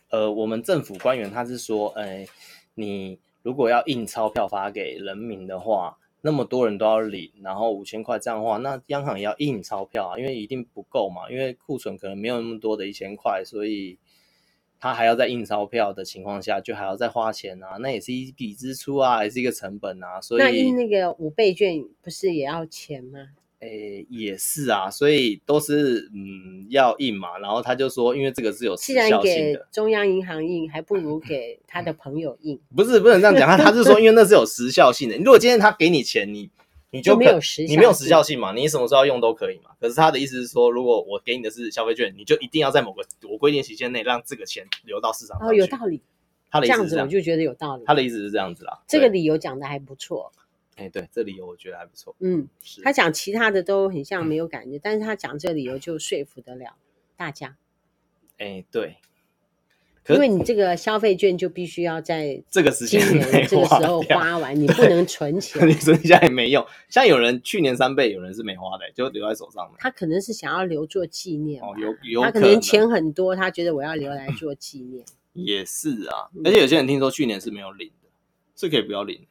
[0.10, 2.26] 呃，我们政府官员他是说，哎，
[2.74, 13.98] 你如果要印钞票发给人民的话，那么多人都要领，然后五千块这样的话，那央行也要印钞票啊，因为一定不够嘛，因为库存可能没有那么多的一千块，所以
[14.80, 20.20] 他还要在印钞票的情况下，就还要再花钱啊，那也是一笔支出啊，也是一个成本啊。
[20.20, 23.30] 所以那印那个五倍券不是也要钱吗？
[23.60, 27.38] 诶，也是啊，所以都是嗯要印嘛。
[27.40, 32.60] 然后他就说，因为这个是有时效性的，既然给中央银行印，还不如给他的朋友印。
[32.76, 35.18] 不是，不能这样讲，他他是说，因为那是有时效性的。
[35.18, 36.50] 如果今天他给你钱，你。
[36.92, 38.52] 你就，就没有时，你没有时效性嘛？
[38.52, 39.70] 你什么时候要用都可以嘛。
[39.80, 45.48] 可是他的意思是说，如果我给你的是消费券，你就一定要在某个我规定期限内让这个钱流到市场上。
[45.48, 46.02] 哦，有道理。
[46.50, 47.84] 他的意思是这样，这样子我就觉得有道理。
[47.86, 48.82] 他的意思是这样子啦。
[48.88, 50.32] 这个理由讲的还不错。
[50.80, 52.16] 哎、欸，对，这理由我觉得还不错。
[52.20, 56.76] 嗯，是他讲其他的都很像没有感觉，嗯、 但是他讲这理由就说服得了
[57.18, 57.58] 大家。
[58.38, 58.98] 哎、欸，对。
[60.08, 63.00] 因为你这个消费券就必须要在这个时间
[63.48, 66.66] 这个时候花完，你不能存钱， 你存下也没用。
[66.90, 69.72] 像有人去年三倍，有人是没花的，就留在手上。
[69.78, 75.06] 他可能是想要留作纪念哦，有有他可能钱很多，他觉得我要留来做纪念。
[75.34, 78.10] 也是啊，而且有些人听说去年是没有领的，
[78.56, 79.28] 是可以不要领。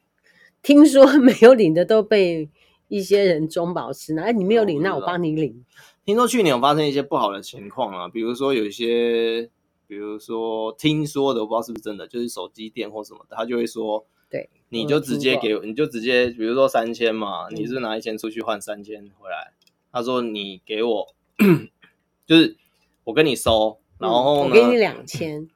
[0.61, 2.49] 听说没有领的都被
[2.87, 4.25] 一些人中饱私囊。
[4.25, 5.65] 哎，你没有领，那我帮你领。
[6.05, 9.49] 听说去年有发生一些不好的情况啊，比如说有一些。
[9.89, 19.51] 比如说，听说的我不知道是不是真的，就是手机店或什么的，他就会说，对，你就直接给，你就直接，比如说三千嘛，嗯、你是拿一千出去换三千回来。
[19.91, 21.07] 他说你给我，
[22.27, 22.55] 就是
[23.03, 25.49] 我跟你收，然后呢，我给你两千，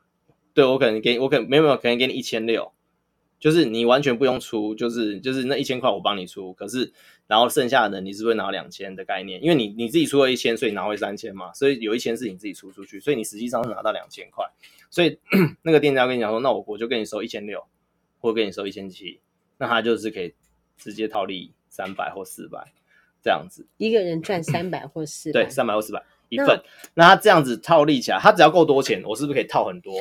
[0.55, 2.71] 对我可能给我可能没有没有可能给你一千六。
[3.43, 6.89] 就是你完全不用出，就是就是那一千块我帮你出，可是
[7.27, 9.43] 然后剩下的你是不是拿两千的概念？
[9.43, 14.45] 因为你你自己出了一千，所以拿回三千嘛，所以有一千是你自己出出去，所以你实际上是拿到两千块。
[14.89, 15.19] 所以
[15.61, 17.61] 那个店家跟你讲说，那我我就跟你收一千六，
[18.21, 19.19] 或者跟你收一千七，
[19.57, 20.33] 那他就是可以
[20.77, 22.71] 直接套利三百或四百
[23.21, 26.47] 这样子，一个人赚三百或四百，对，三百或四百一份。
[26.93, 29.93] 那，那他这样子套利起来，他只要够多钱，我是不是可以套很多？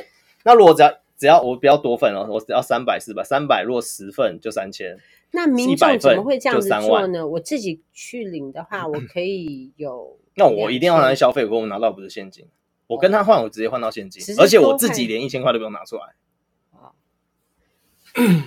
[0.45, 4.99] 那如果只要只要我不要多份哦，我只要三百四百，三百如果十份就三千。
[5.31, 7.25] 那民众怎么会这样子做呢？
[7.25, 10.19] 我自己去领的话， 我可以有。
[10.35, 12.49] 那我一定要拿来消费，我拿到不是现金，
[12.89, 16.03] 我跟他换，我直接换到现金，而且我自己连一千块都不用拿出来。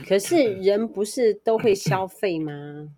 [0.06, 2.90] 可是人不是都会消费吗？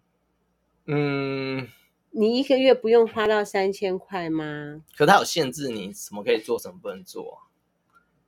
[0.88, 1.68] 嗯，
[2.10, 4.82] 你一个月不用花到三千块吗？
[4.98, 7.44] 可他有限制，你什么可以做，什么不能做。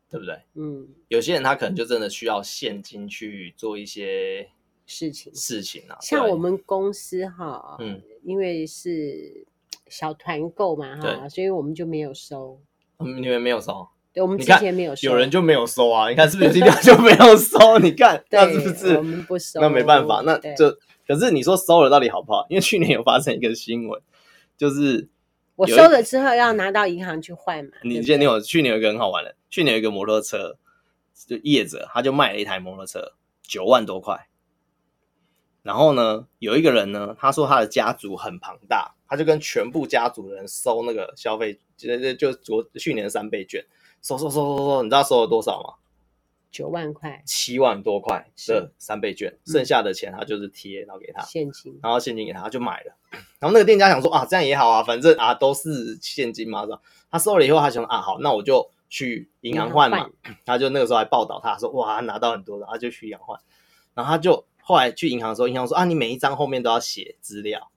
[0.09, 0.35] 对不对？
[0.55, 4.49] 嗯，有些人他可能就真的需要现金去做一些
[4.85, 5.97] 事情事情啊。
[6.01, 9.45] 像我们公司哈，嗯，因为是
[9.87, 12.59] 小团购嘛哈，所以我们就没有收。
[12.97, 13.87] 你们没有收？
[14.11, 15.09] 对，我们之前没有收。
[15.09, 16.09] 有人就没有收啊？
[16.09, 17.77] 你看是不是今天就没有收？
[17.79, 18.95] 你看 那是不是？
[18.95, 20.75] 我们不收，那没办法，那就
[21.07, 22.45] 可是你说收了到底好不好？
[22.49, 24.01] 因为去年有发生一个新闻，
[24.57, 25.07] 就是。
[25.55, 27.71] 我收了之后要拿到银行去换嘛？
[27.83, 30.57] 你记得你有去年有一个很好玩的，去年有一个摩托车，
[31.27, 34.27] 就业者他就卖了一台摩托车九万多块。
[35.61, 43.63] 然后呢，有一个人呢，他说他的家族很庞大，他就跟全部家族的人收那个消费，就就就昨去年三倍券，
[44.01, 45.73] 收收收收收，你知道收了多少吗？
[46.49, 52.95] 九万块，七万多块的三倍券，剩下的钱他就是贴，然后给他现金，然后现金给他，他就买了。
[53.37, 56.81] 然后那个店家想说啊，这样也好啊，反正啊都是现金嘛，是吧？
[57.11, 60.09] 他收了以后，他想啊，好，那我就去银行换嘛。
[60.45, 63.39] 他就那个时候还报道他说，哇，他拿到很多的，他就去银行换。
[63.93, 67.71] 然后他就后来去银行的时候，银行说啊，你每一张后面都要写资料，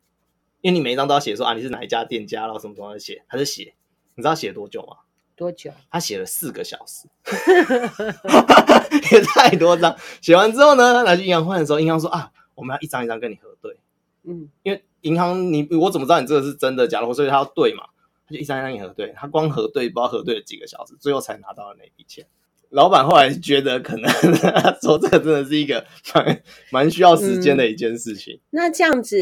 [0.60, 3.74] 因为你每一张都要写说啊，你是哪一家店家，然后什么什么的写，他就写，
[4.14, 4.96] 你知道写多久吗？
[5.34, 5.72] 多久？
[5.90, 7.08] 他写了四个小时，
[9.12, 9.96] 也太多张。
[10.20, 13.76] 写完之后呢，他拿去银行换的时候，银行说啊，我们要一张一张跟你核对。
[14.24, 17.12] 嗯，因为银行你我怎么知道你这个是真的假的？
[17.12, 17.91] 所以他要对嘛，他
[18.32, 19.12] 就一张一张给你核对。
[19.14, 22.26] 他光核对不知道核对了几个小时，最后才拿到了那笔钱。
[22.70, 28.36] 老板后来觉得可能 他说这个真的是一个蛮蛮需要时间的一件事情。
[28.36, 29.18] 嗯，那这样子，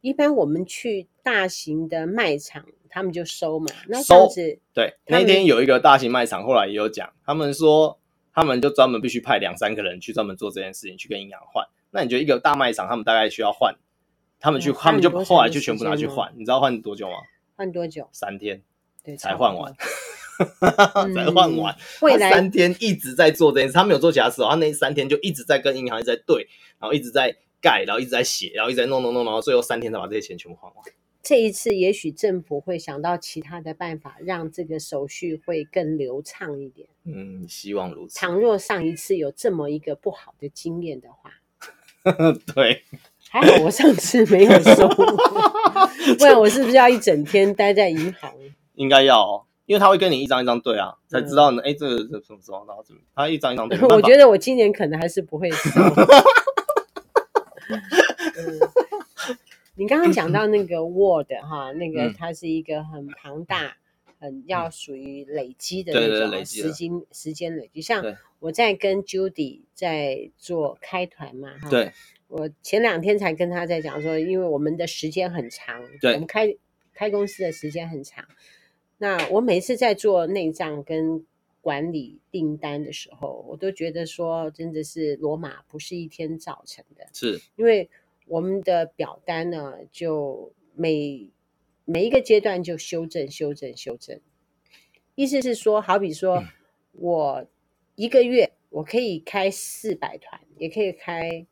[0.00, 3.66] 一般我们去大型的卖场，他们就收嘛。
[3.86, 8.00] 那这样子，对，那天有一个大型卖场，后来也有讲，他们说
[8.32, 11.64] 他们就专门必须派两三个人去专门做这件事情，去跟银行换。
[11.92, 13.76] 那你觉得一个大卖场，他们大概需要换？
[14.40, 16.32] 他们去，他们就后来就全部拿去换。
[16.36, 17.14] 你知道换多久吗？
[17.56, 18.08] 换多久？
[18.12, 18.62] 三天，
[19.02, 19.74] 对，才换完。
[21.14, 24.48] 才换完，未来三天一直在做这件事，他没有做其他事哦。
[24.50, 26.48] 他那三天就一直在跟银行一直在对，
[26.80, 30.76] 然后一直在盖，然后一直在写，然后一直在弄弄弄，然后最后三天才把这些钱全部还完。
[31.22, 36.88] 这一次也许政府会想到其他的办法，让这个手续会更流畅一点。
[37.04, 38.18] 嗯，希望如此。
[38.18, 41.32] 倘若上一次有这么一个不好的经验的话，
[42.54, 42.82] 对，
[43.34, 44.86] 还好我上次没有收，
[46.18, 48.30] 不然我是不是要一整天待在银行？
[48.74, 49.42] 应该要哦。
[49.66, 51.62] 因为他会跟你一张一张对啊，才知道呢。
[51.64, 52.64] 哎、嗯，这个这什么时候？
[52.68, 53.00] 然后怎么？
[53.16, 53.76] 他一张一张对。
[53.88, 55.80] 我觉得我今年可能还是不会收。
[58.36, 58.60] 嗯、
[59.76, 63.74] 你刚刚讲到那个 Word 哈，那个它是一个很庞大、
[64.24, 67.82] 很要属于累积的那种时间时间累积。
[67.82, 68.02] 像
[68.38, 71.92] 我在跟 Judy 在做开团嘛，哈，对，
[72.28, 76.56] 我前两天才跟他在讲说，因为我们的时间很长，对，我们开
[76.94, 78.24] 开公司的时间很长。
[78.96, 81.26] 那我每次在做内账跟
[81.60, 87.06] 管理订单的时候，我都觉得说，真的是罗马不是一天造成的。
[87.12, 87.90] 是，因为
[88.26, 91.30] 我们的表单呢，就每
[91.84, 94.20] 每一个阶段就修正、修正、修正。
[95.14, 96.44] 意思是说，好比说
[96.92, 97.46] 我
[97.94, 101.46] 一个月我可以开四百团，也可以开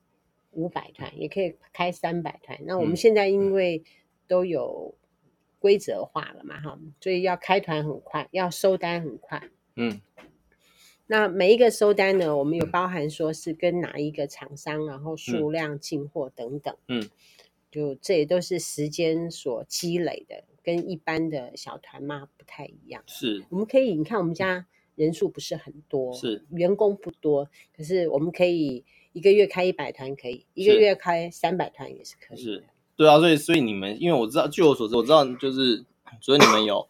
[0.51, 2.59] 五百团，也可以开三百团。
[2.65, 3.85] 那我们现在因为
[4.27, 4.95] 都有。
[5.63, 9.49] 规则化了嘛，哈，所以要开团很快，要收单很快。
[9.77, 10.01] 嗯，
[11.07, 16.77] 那每一个收单呢，我们有包含说是跟哪一个厂商，然后数量进货等等。
[16.89, 17.09] 嗯，
[17.73, 23.03] 就这也都是时间所积累的，跟一般的小团妈不太一样。
[23.07, 32.65] 是，我们可以，你看我们家人数不是很多，是员工不多，可是我们可以一个月开一百团，可以一个月开三百团也是可以是。
[32.95, 35.83] 对啊，所以所以你们，因为我知道，据我所知，我知道就是，
[36.21, 36.87] 所以你们有，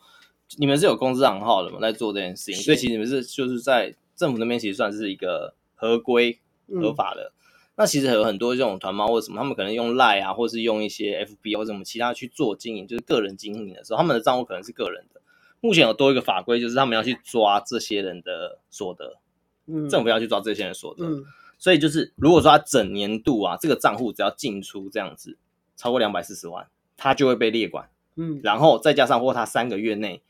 [0.58, 7.32] 你们是有公司账号的嘛，在做这件事情，所以其实你们是就是在政府那边其实算是一个合规合法的。
[7.36, 7.41] 嗯、
[7.82, 15.20] 那其实有很多这种团猫或者什么，他们可能用 Line 啊，或是用一些 FB 或者什么其他去做经营，就是个人经营的时候，他们的账户可能是个人的。
[15.60, 19.18] 目前有多一个法规，就是他们要去抓这些人的所得，
[19.66, 21.24] 嗯，政府要去抓这些人的所得，嗯、
[21.58, 25.36] 所以就是如果说他整年度啊，这个账户只要进出这样子。
[25.74, 27.88] 超过两百四十万，他就会被列管。
[28.14, 30.22] 嗯，然后再加上或他三个月内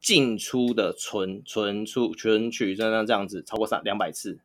[0.00, 4.40] 进出的存存出存取，这样这样子超过三两百次，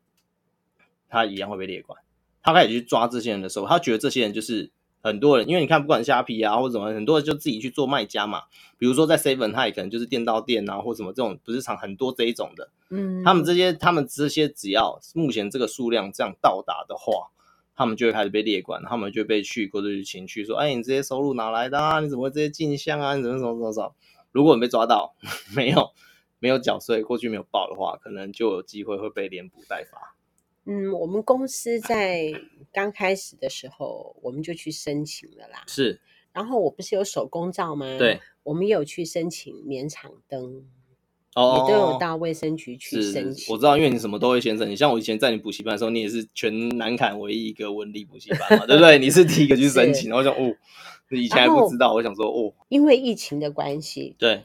[1.10, 2.00] 他一样会被列管。
[2.42, 4.70] 他开始去抓这些人的时候，他觉得这些人就是
[5.00, 8.42] 很多人，因为你看，不管虾皮啊或者什么，很多人就自己去做卖家嘛。
[8.78, 12.70] 比如说在 Seven，他也可能就是店到店啊，或什么这种不是厂很多这一种的。
[12.90, 17.30] 嗯，他们这些他们这些只要目前这个数量这样到达的话。
[17.80, 22.00] 他们就会开始被列管，他们就会被去或者去请去说，哎，你这些收入哪来的啊？
[22.00, 23.14] 你怎么会这些进项啊？
[23.14, 23.94] 你怎么怎么怎么怎么？
[24.32, 25.14] 如果你被抓到
[25.54, 25.92] 没有
[26.40, 30.16] 没有缴税，过去没有报的话，可能就有机会会被连补带罚。
[30.70, 32.30] 嗯，我们公司在
[32.70, 35.64] 刚开始的时候，我们就去申请了啦。
[35.66, 35.98] 是，
[36.30, 37.96] 然后我不是有手工皂吗？
[37.96, 40.66] 对，我们也有去申请免厂灯。
[41.34, 43.50] 哦，你都有到卫生局去申请。
[43.50, 44.76] 我知道，因为你什么都会先申请。
[44.76, 48.98] 像我以前在你补习班的时候，你也是全南坎唯一一个文理补习班嘛，对不对？
[48.98, 50.54] 你是第一个去申请，然后想哦，
[51.10, 54.42] 以前还不知道，我想说哦，因为疫情的关系，对，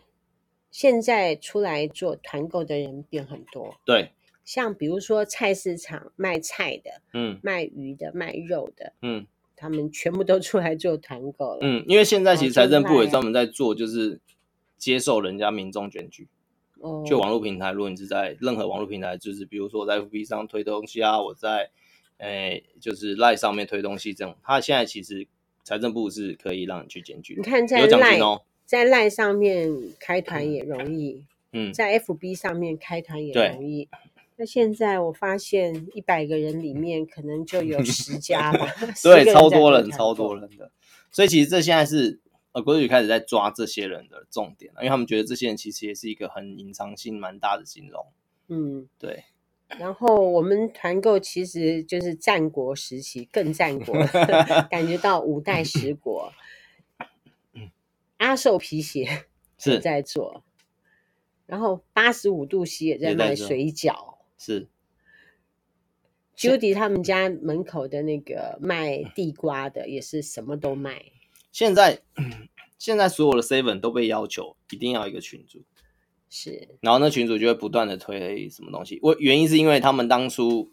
[0.71, 4.11] 现在出来做团购的人变很多，对，
[4.45, 9.25] 像比如说菜市场卖菜的，嗯，卖鱼的，卖肉的，嗯，
[9.55, 14.19] 他们全部都出来做团购了，嗯，因为现在其实财政部也专门在做，就是
[14.77, 16.27] 接受人家民众检举。
[17.07, 21.69] 就网络平台，如果你是在任何网络平台，就是比如说我在 FB 上推东西啊，我在
[22.17, 25.25] 诶、欸、就是 Line 上面推东西这种，他现在其实
[25.63, 27.35] 财政部是可以让你去检举。
[27.37, 33.87] 你看在 Line、哦、在 Line 上面开团也容易，嗯，在 FB 上面开团也容易。
[34.35, 38.67] 那现在我发现一百个人里面可能就有十 家吧，
[39.03, 40.71] 对，超多人，超多人的。
[41.11, 42.19] 所以其实这现在是
[42.53, 48.05] 呃，国旅开始在抓这些人的重点，因为他们觉得这些人其实也是一个很隐藏性蛮大的金融。
[48.47, 49.23] 嗯，对。
[49.79, 53.95] 然后我们团购其实就是战国时期更战国，
[54.69, 56.31] 感觉到五代十国。
[58.17, 59.25] 阿寿皮鞋
[59.57, 60.43] 是在做，
[61.45, 64.12] 然后八十五度 C 也在卖水饺，
[64.43, 64.67] 是。
[66.35, 71.03] Judy 他们家门口的那个卖地瓜的也是什么都卖。
[71.51, 72.01] 现在
[72.77, 75.63] 现在所有的 Seven 都被要求一定要一个群主。
[76.29, 80.71] 是，然后那群主就会不断的推什么东西，我原因是因为他们当初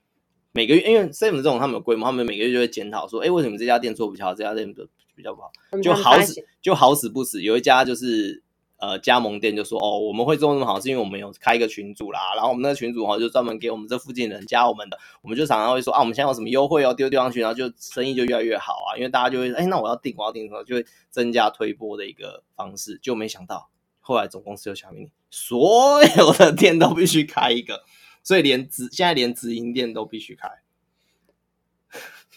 [0.50, 4.74] 每个月，因为 seven 这种他们有规模，他们每个月就会检讨说，哎，为什么这家店做比较好，这家店
[5.14, 8.42] 比较不好，就好死就好死不死，有一家就是
[8.78, 23.70] 呃加盟店就说，哦，我们会做那么好，是因为我们有开一个群组啦，然后我们那个群组哈就专门给我们这附近的人加我们的，我们就常常会说啊，我们现在有什么优惠哦，丢丢上去，然后就生意就越来越好啊，因为大家就会，哎，那我要订，我要订的时候就会增加推波的一个方式，就没想到。
[24.00, 27.82] 后来总公司就下命令，所有的店都必须开一个，
[28.22, 30.48] 所以连直现在连直营店都必须开。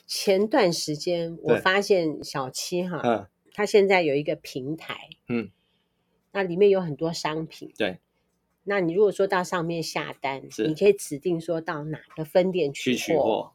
[0.08, 5.52] 前段时间我发现小七哈，嗯，他现在有一个平台，嗯，
[6.32, 8.00] 那里面有很多商品，对。
[8.64, 13.52] 那你如果说到上面下单，你可以指定说到哪个分店，去取货，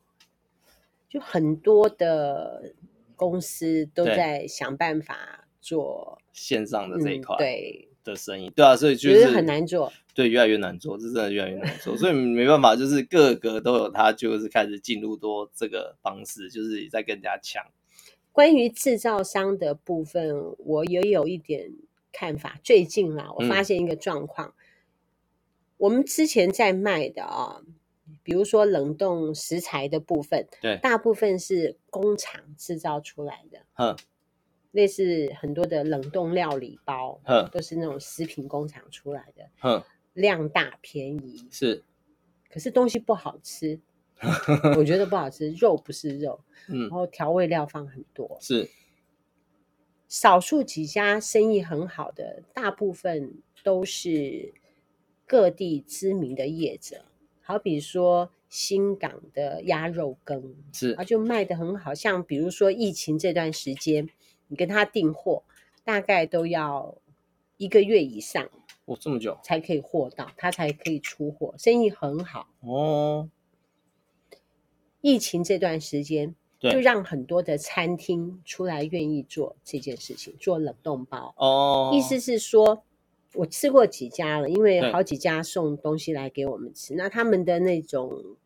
[1.08, 2.74] 就很多的
[3.16, 7.88] 公司都在想办法做线上的这一块，嗯，对。
[8.04, 17.64] 的生意，对啊，所以就是很难做，对，越来越难做，这真的越来越难做，所以没办法，就是各个都有他，就是开始进入多这个方式，就是在跟人家抢。
[18.30, 21.72] 关于制造商的部分，我也有一点
[22.14, 22.58] 看法。
[22.62, 24.54] 最近啊，我发现一个状况，嗯、
[25.78, 27.60] 我们之前在卖的啊，
[28.22, 33.96] 比如说冷冻食材的部分，对，大部分是工厂制造出来的，嗯。
[34.74, 37.20] 类似很多的冷冻料理包，
[37.52, 41.84] 都是那种食品工厂出来的，量大便宜是，
[42.50, 43.78] 可是东西不好吃，
[44.76, 48.68] 我觉得不好吃，肉不是肉，嗯，然后调味料放很多，是，
[50.14, 54.54] 少数几家生意很好的，大部分都是
[55.26, 57.04] 各地知名的业者，
[57.40, 64.08] 好比说新港的鸭肉羹是，啊，就卖得很好，像比如说疫情这段时间。
[64.46, 65.42] 你跟他订货，
[65.82, 66.96] 大概都要
[67.56, 68.48] 一个月以上
[68.84, 73.28] 哦，这么久才可以货到，他才可以出货，生意很好哦。
[75.00, 76.36] 疫情这段时间，
[76.70, 81.90] 就让很多的餐厅出来愿意做这件事情，做冷冻包哦。
[81.94, 82.82] 意思是说，
[83.34, 88.36] 我吃过几家了，因为好几家送东西来给我们吃，那他们的那种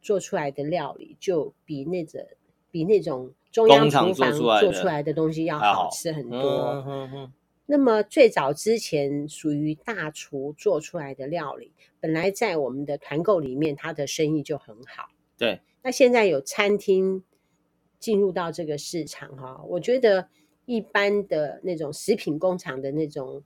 [0.00, 2.28] 做出来的料理，就比那个
[2.70, 3.32] 比那种。
[3.50, 7.32] 中央厨房做出来的东西要好吃很多。
[7.64, 15.08] 那么最早之前属于大厨做出来的料理，本来在我们的团购里面，它的生意就很好。
[15.38, 15.60] 对。
[15.82, 17.24] 那现在有餐厅
[17.98, 20.28] 进入到这个市场哈，我觉得
[20.66, 23.42] 一般的那种食品工厂的那种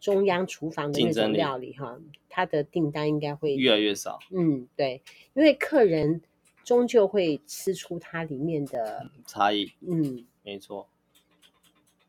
[0.00, 4.18] 中央厨房的那种料理哈，它的订单应该会越来越少。
[4.30, 5.02] 嗯，对，
[5.34, 6.20] 因为客人。
[6.64, 9.72] 终究会吃出它里面的差异。
[9.80, 10.88] 嗯，没错，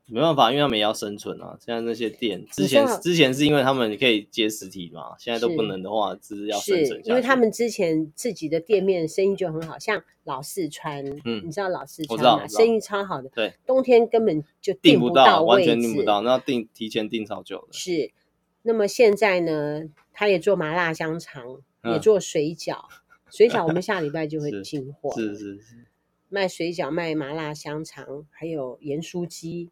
[0.07, 1.57] 没办法，因为他们也要生存啊。
[1.59, 7.01] 现在那些店之前之前是因为他们可以接实体嘛，现在都不能的话，只是要生存。
[7.05, 12.47] 因为他们之前自己的店面生意就很好，像老四川，嗯，你知道老四川吗？
[12.47, 17.67] 生意超好的，对，冬天根本就订不到，完全订不到，那要订提前订超久的。
[17.71, 18.11] 是，
[18.63, 22.77] 那么现在呢，他也做麻辣香肠，也做水饺。
[23.31, 25.85] 水饺我们下礼拜就会 进货，是是是，
[26.33, 29.69] 卖水饺、卖麻辣香肠，还有盐酥鸡。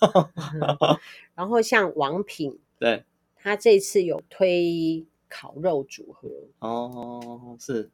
[1.34, 6.28] 然后像王品，对，他这次有推烤肉组合。
[6.58, 7.90] 哦，是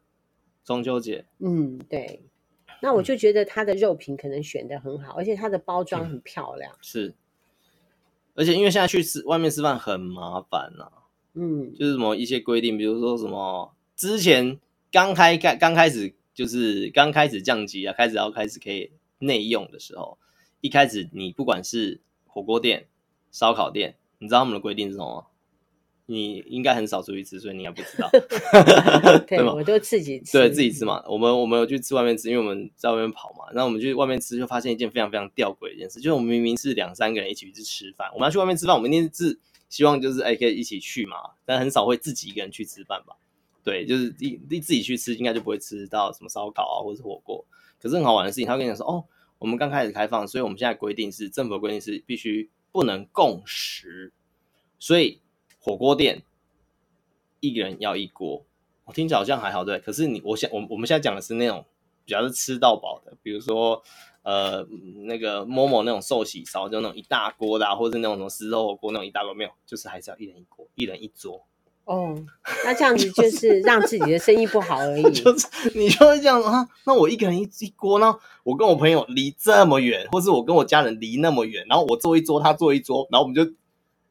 [0.65, 1.25] 中秋节。
[1.39, 2.25] 嗯，对。
[2.83, 6.75] 那我就觉得他的肉品可能选的很好，而且它的包装很漂亮。
[6.83, 7.15] 是，
[8.35, 10.91] 而且因为现在去吃外面吃饭很麻烦啊。
[11.35, 14.59] 嗯，就是什么一些规定，比如说什么之前。
[14.93, 20.17] 刚开开刚开始就是刚开始降级啊，开始要开始可以内用的时候，
[20.63, 22.87] 一开始你不管是火锅店、
[23.31, 25.27] 烧烤店，你知道他们的规定是什么吗？
[26.07, 28.09] 你应该很少出去吃，所以你也不知道。
[29.29, 29.53] 对，对吗？
[29.53, 31.05] 我都自己吃，对自己吃嘛。
[31.07, 33.45] 我们我们有去吃外面吃，因为我们在外面跑嘛。
[33.53, 39.39] 然后我们去外面吃，就发现一件非常非常吊诡的一件事，就是我们明明是两三个人一起去吃饭，我们要去外面吃饭，我们一定是
[39.69, 43.17] 希望就是哎可以一起去嘛，但很少会自己一个人去吃饭吧。
[43.63, 47.45] 对，就是你你自己去吃，应该就不会吃到什么烧烤啊，或者是火锅。
[47.81, 49.05] 可是很好玩的事情，他会跟你讲说，哦，
[49.39, 54.13] 我们刚开始开放，所以我们现在规定是政府规定是必须不能共食，
[54.79, 55.21] 所以
[55.59, 56.23] 火锅店
[57.41, 58.45] 一人要一锅。
[58.85, 59.79] 我听起来好像还好，对。
[59.79, 61.65] 可是你，我现我我们现在讲的是那种
[62.05, 63.83] 比较是吃到饱的，比如说
[64.23, 64.67] 呃
[65.05, 71.47] 那个某某那种寿喜烧，就那种一大锅的，啊，或者是那种什么石头火锅那种一大锅，没有，就是还是要一人一锅，一人一桌。
[71.85, 72.15] 哦，
[72.65, 75.03] 那这样子就是让自己的生意不好而已。
[75.11, 76.69] 就是你就会这样啊？
[76.87, 78.15] 那我一个人一一锅呢？
[78.45, 83.45] 我跟我朋友离这么远，或是我跟我家人离那么远，然后我坐一桌，他坐一桌，然后我们就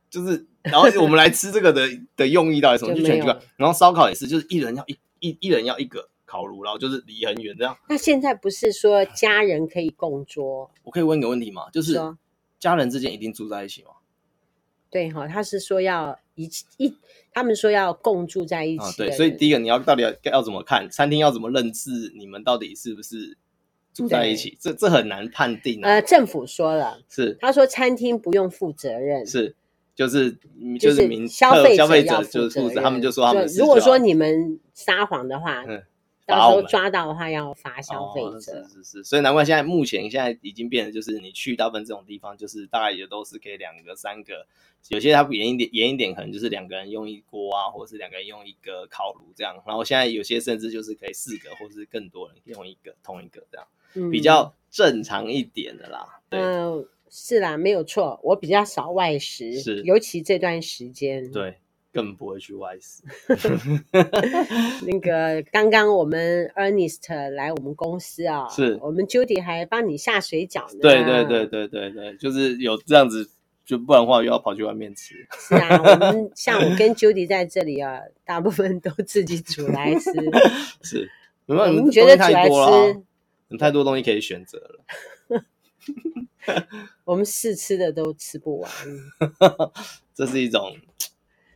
[0.10, 2.94] 就是，然后我们来吃这个的 的用意到底什么？
[2.94, 3.28] 就全部。
[3.56, 7.78] 然后烧烤也是，就是一人要一一一人要一个烤炉，然后就是离很远这样。
[7.88, 10.70] 那现在不是说家人可以共桌？
[10.84, 11.70] 我可以问一个问题吗？
[11.72, 11.98] 就是
[12.60, 13.92] 家人之间一定住在一起吗？
[14.90, 16.94] 对哈，他是说要一一，
[17.32, 18.84] 他们说要共住在一起。
[18.84, 23.38] 啊，对，所以第一个你要到底要要怎么看餐厅要怎么认知你们到底是不是
[23.94, 24.58] 住在一起？
[24.60, 25.90] 这这很难判定啊。
[25.90, 29.56] 呃，政府说了，是他说餐厅不用负责任，是
[29.96, 30.38] 就是
[30.80, 35.64] 就是民消费消费者就是负责，他们就说他们如果说你们撒谎的话。
[35.68, 35.84] 嗯
[36.30, 44.46] 到时候抓到的话要罚消费者，哦，是是是，所以难怪现在目前现在已经变成就是你去大部分这种地方，就是大概也都是可以两个三个，
[44.90, 49.56] 有些它严一点严一点，可能就是两个人用一锅啊，或者是两个人用一个烤炉这样。
[49.66, 56.22] 然后现在有些甚至就是可以四个或者是更多人用一个同一个这样，嗯，比较正常一点的啦。
[56.30, 61.58] 对，嗯，是啦，没有错，我比较少外食，是，尤其这段时间，对。
[62.00, 63.04] 更不会去外食。
[64.88, 70.80] 那个刚刚我们 Ernest 来我们公司啊，是我们 Judy 还帮你下水饺呢。
[70.82, 73.30] 对对对对对对，就是有这样子，
[73.66, 75.28] 就不然的话又要跑去外面吃。
[75.38, 80.10] 是啊，我们像我跟 Judy 在这里啊，大部分都自己煮来吃。
[80.82, 81.12] 是，
[81.48, 83.04] 你们觉得煮来吃，
[83.50, 85.44] 有太多东西可以选择了。
[87.04, 88.72] 我们试吃的都吃不完，
[90.16, 90.78] 这是一种。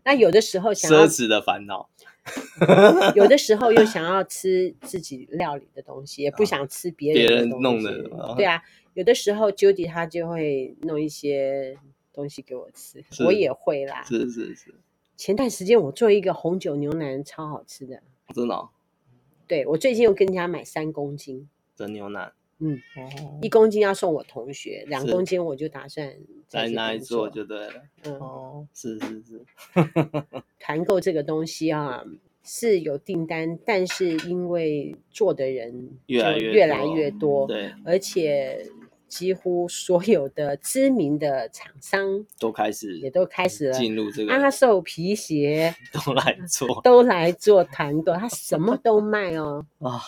[0.06, 1.90] 那有的时候想要奢侈的烦恼，
[3.16, 8.10] 有的时候又想要吃自己料理的东西，也不想吃别人别人弄的。
[8.36, 8.62] 对啊，
[8.94, 11.78] 有的时候 Judy 他就会弄一些
[12.14, 14.04] 东西给我吃，我也会啦。
[14.04, 14.76] 是是是。
[15.16, 18.02] 前段时间我做一个红酒牛腩，超好吃的。
[18.34, 18.70] 真的？
[19.48, 21.48] 对，我最近又跟人家买三公斤
[21.78, 22.34] 的牛腩。
[22.60, 22.80] 嗯，
[23.42, 26.14] 一公斤要送我同学，两公斤我就打算
[26.48, 27.74] 再拿来做就对了。
[28.06, 29.46] 嗯，哦，是是是，
[30.60, 32.04] 团购这个东西啊
[32.44, 38.66] 是有订单，但是因为做的人越来越越来越多，对，而且
[39.08, 50.02] 几乎所有的知名的厂商都开始也都开始了进入这个阿寿皮鞋 都来做，都来做团购，他什么都卖哦啊。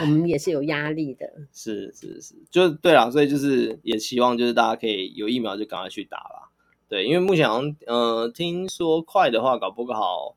[0.00, 6.48] 我们也是有压力的，是是是，就对啦，所以就是也希望就是大家可以有疫苗就赶快去打啦，
[6.88, 10.36] 对，因为目前好像呃听说快的话，搞不好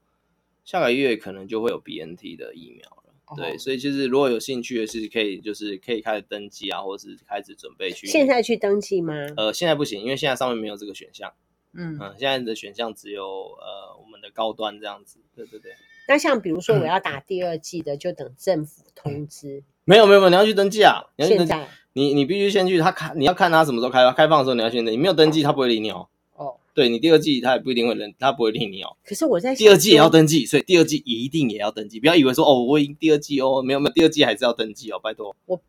[0.63, 9.13] 下个月可能就会有 BNT 的疫苗了，哦、对，所以其实如果有兴趣的是可以就是可以开始登记啊，或者是开始准备去，现在去登记吗？
[9.37, 11.31] 呃，现在不行，因为现在上面没有这个选项，
[11.75, 15.73] 嗯嗯，现在的选项只有呃我们的高端这样子，对对对。
[16.07, 19.63] 那像比如说我要打第二季的，就等政府通知。
[19.85, 21.03] 没有没有没有，你要去登记啊！
[21.15, 24.91] 你要去登记，现在你你必须先去他看，你要看他什么时候开开放的时候，你要先登记。
[24.91, 26.07] 你没有登记，他不会理你哦。
[26.35, 28.97] 哦，对你第二季他也不一定会认，他不会理你哦。
[29.05, 31.99] 可是我在第二季也要登记，所以第二季一定也要登记。
[31.99, 35.35] 不要以为说哦，我已经第二季哦，没有没有，第二季还是要登记哦，拜托。
[35.45, 35.61] 我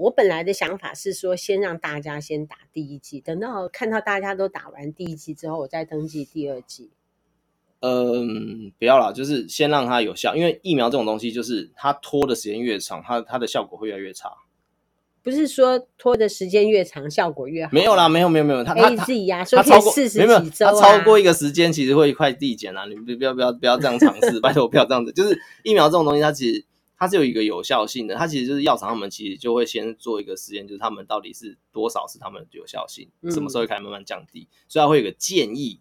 [0.00, 6.90] 我本来的想法是说，先让大家先打第一剂，等到看到大家都打完第一剂之后，我再登记第二剂。
[7.80, 14.30] 嗯，不要啦，就是先让它有效，因为疫苗这种东西，就是它拖的时间越长，它它的效果会越来越差。
[15.22, 17.70] 不是说拖的时间越长，效果越好。
[17.72, 22.86] 没有啦，没有没有没有，它它它呀，它超过四十几周啊，它超过一个时间，其实会快递减啦。
[22.86, 25.12] 你不要不要不要这样尝试， 拜托不要这样子。
[25.12, 26.64] 就是疫苗这种东西，它其实
[27.00, 35.80] 它是有一个有效性的，它其实就是药厂他们其实就会先做一个实验，就是他们到底是多少是他们的有效性，嗯、什么时候会开始慢慢降低，所以它会有个建议。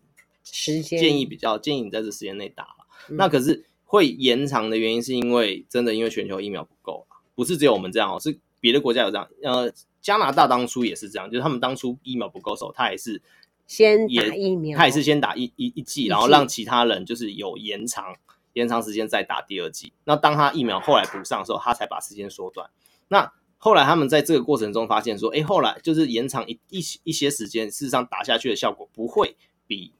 [0.51, 2.69] 时间建议比较建议你在这时间内打，
[3.09, 7.05] 嗯、那可是会延长的原因是因为真的因为全球疫苗不够，
[7.35, 9.29] 不是只有我们这样哦，是别的国家有这样。
[9.43, 13.21] 呃，加拿大当初也是这样，就是他们当初疫苗不够的时候，他也是
[13.67, 18.15] 先打疫苗，他也是先打一一一剂，然后让其他人就是有延长
[18.59, 19.93] 延长时间再打第二剂。
[20.03, 22.69] 那当他疫苗后来补上的时候，他才把时间缩短。
[23.07, 29.35] 那后来他们在这个过程中发现说，哎，后来就是延长一一些一些时间，事实上打下去的效果不会
[29.65, 29.93] 比。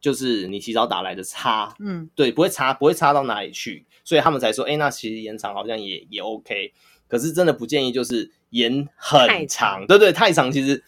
[0.00, 6.72] 就是你提早打来的差，嗯，对，不会差，不会差到哪里去，所以他们才说，哎，那其实延长好像也也 OK，
[7.06, 10.82] 可是真的不建议，就是延很长，对对，太长其实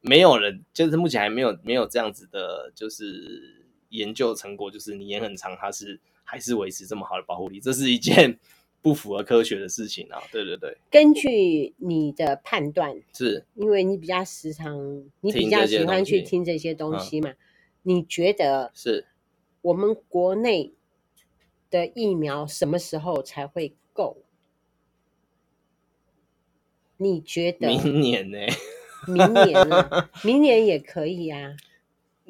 [0.00, 8.38] 没有人，就是目前还没有没有这样子的，就是研究成果，就是你延很长，它是还是维持这么好的保护力，这是一件
[8.82, 10.20] 不符合科学的事情啊！
[10.32, 17.30] 对对对，根据你的判断，是因为你比较时常，你比较喜欢去听这些东西嘛？
[17.30, 17.36] 嗯、
[17.82, 19.06] 你觉得是
[19.60, 20.72] 我们国内
[21.70, 24.18] 的疫苗什么时候才会够？
[26.96, 28.38] 你觉得明年呢？
[29.06, 31.56] 明年啊， 明年也可以啊。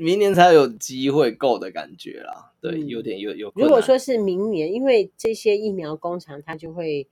[0.02, 3.52] 明年才有机会够的感觉啦，对，嗯、有点有有。
[3.54, 7.06] 如果说是明年，因为这些疫苗工厂它就会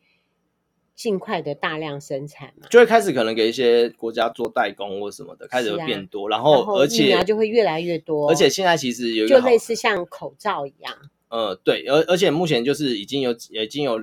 [0.94, 10.94] 尽快的大量生产嘛，就会开始可能给一些国家做代工或什么的，开始会变多，啊、然后而且疫苗就会越来越多，而且现在其实有就类似像口罩一样，
[11.28, 13.98] 呃，对，而而且目前就是已经有已经有，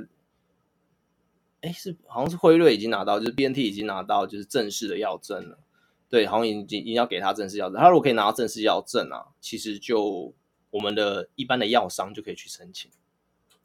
[1.62, 5.60] 哎，是好像是辉瑞已经拿到，就是 BNT 已经拿到就是正式的药证了。
[6.10, 7.78] 对，好像已经已经要给他正式药证。
[7.78, 10.34] 他如果可以拿到正式药证啊，其实就
[10.70, 12.90] 我们的一般的药商就可以去申请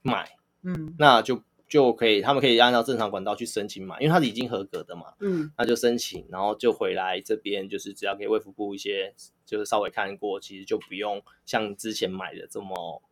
[0.02, 0.28] 买，
[0.62, 9.14] 嗯，那就就可以，他们可以按照正常管道去申请买，因为他是已经合格的嘛，嗯，那就申请，然后就回来这边，就是只要给卫福部一些，
[9.46, 13.02] 就是稍微看过，其实就不用像之前买的这么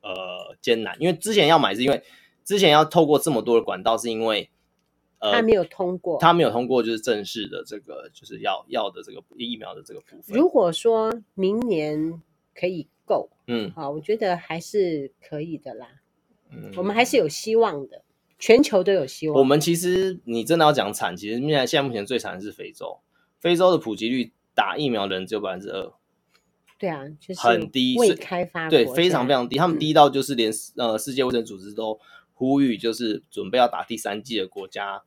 [0.00, 2.02] 呃艰难，因为之前要买是因为
[2.44, 4.48] 之前要透过这么多的管道，是因为。
[5.18, 10.36] 他没有通过，他没有通过，就是正式的这个，就是要要的这个疫苗的这个部分。
[10.36, 12.22] 如果说明年
[12.54, 15.88] 可以够，嗯，好，我觉得还是可以的啦。
[16.50, 18.02] 嗯，我们还是有希望的，
[18.38, 19.38] 全球都有希望。
[19.38, 22.98] 我们其实你真的要讲惨，其实现在现在目前最惨的是非洲，
[23.40, 25.92] 非洲的普及率打疫苗的人只有百分之二。
[26.78, 31.98] 对啊，就是很低，未开发对非常非常低，他们低到就是连呃世界卫生组织都。
[32.38, 35.02] 呼吁就是准备要打第三季的国家，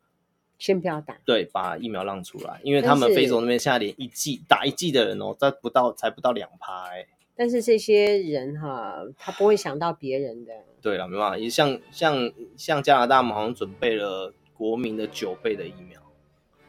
[0.57, 1.19] 先不要打。
[1.23, 7.05] 对，把疫苗让出来，因为他们非洲那边现在连一季打一季的人哦，在不到才不到两趴哎。
[7.35, 10.51] 但是这些人哈，他不会想到别人的。
[10.81, 16.01] 对了，没办法，也像像像加拿大，我们好像准备了国民的九倍的疫苗。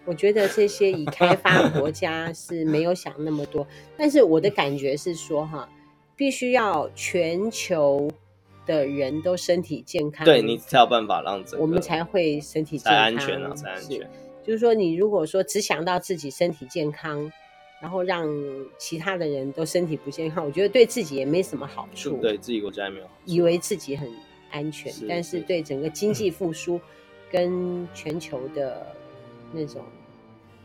[0.04, 5.68] 我觉得这些已开发国家是没有想那么多，但是我的感觉是说哈，
[6.14, 8.10] 必须要全球。
[8.70, 14.08] 的人都身体健康，对，你才有办法让整我们才会身体健康，才安全啊，才安全。
[14.44, 17.30] 就是说，你如果说只想到自己身体健康，
[17.82, 18.28] 然后让
[18.78, 22.16] 其他的人都身体不健康，我觉得对自己也没什么好处。
[22.18, 24.08] 对自己国家也没有，以为自己很
[24.50, 26.80] 安全，是但是对整个经济复苏
[27.30, 28.86] 跟全球的
[29.52, 29.84] 那种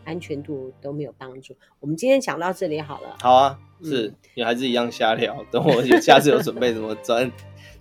[0.06, 1.53] 安全度都没有帮助。
[1.82, 3.18] 我们今天讲到这里好了。
[3.20, 5.43] 好啊，是，你、嗯、还是一样瞎聊。
[5.51, 7.30] 等我下次有准备什么专。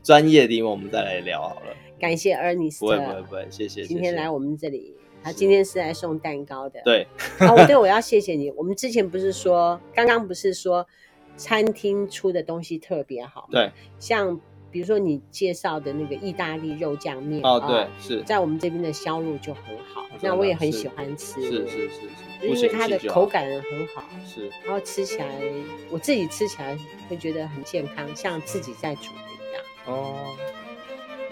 [0.03, 1.75] 专业的，我们再来聊好了。
[1.99, 3.85] 感谢 Ernest，不会不会不会，谢谢。
[3.85, 6.79] 今天来我们这里，他今天是来送蛋糕的。
[6.85, 7.07] 对，
[7.39, 8.51] 啊，我对我要谢谢你。
[8.51, 10.87] 我们之前不是说，刚刚不是说
[11.39, 13.49] 餐厅出的东西特别好？
[13.51, 14.39] 对，像
[14.75, 18.21] 比如说你介绍的那个意大利肉酱面，哦，对，是。
[18.25, 19.63] 在我们这边的销路就很
[19.95, 20.05] 好。
[20.21, 22.01] 那我也很喜欢吃，是是是
[22.41, 25.29] 是，因为它的口感很好，是，然后吃起来，
[25.93, 26.77] 我自己吃起来
[27.09, 29.63] 会觉得很健康，像自己在煮的一样。
[29.87, 30.35] 哦，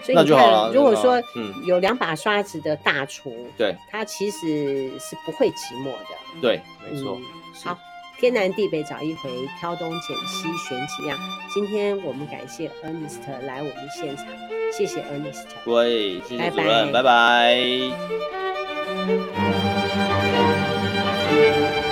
[0.01, 1.21] 所以你看，如果说
[1.67, 6.39] 有两把刷子的大厨，对、嗯，他其实是不会寂寞的。
[6.41, 7.23] 对，没错、嗯。
[7.65, 7.77] 好，
[8.23, 11.19] 天南地北找一回，挑东拣西选几样。
[11.53, 14.25] 今天我们感谢 Ernest 来我们现场，
[14.71, 15.43] 谢谢 Ernest。
[15.65, 17.59] 喂，谢谢主任，拜拜。
[18.95, 19.17] 拜
[21.75, 21.82] 拜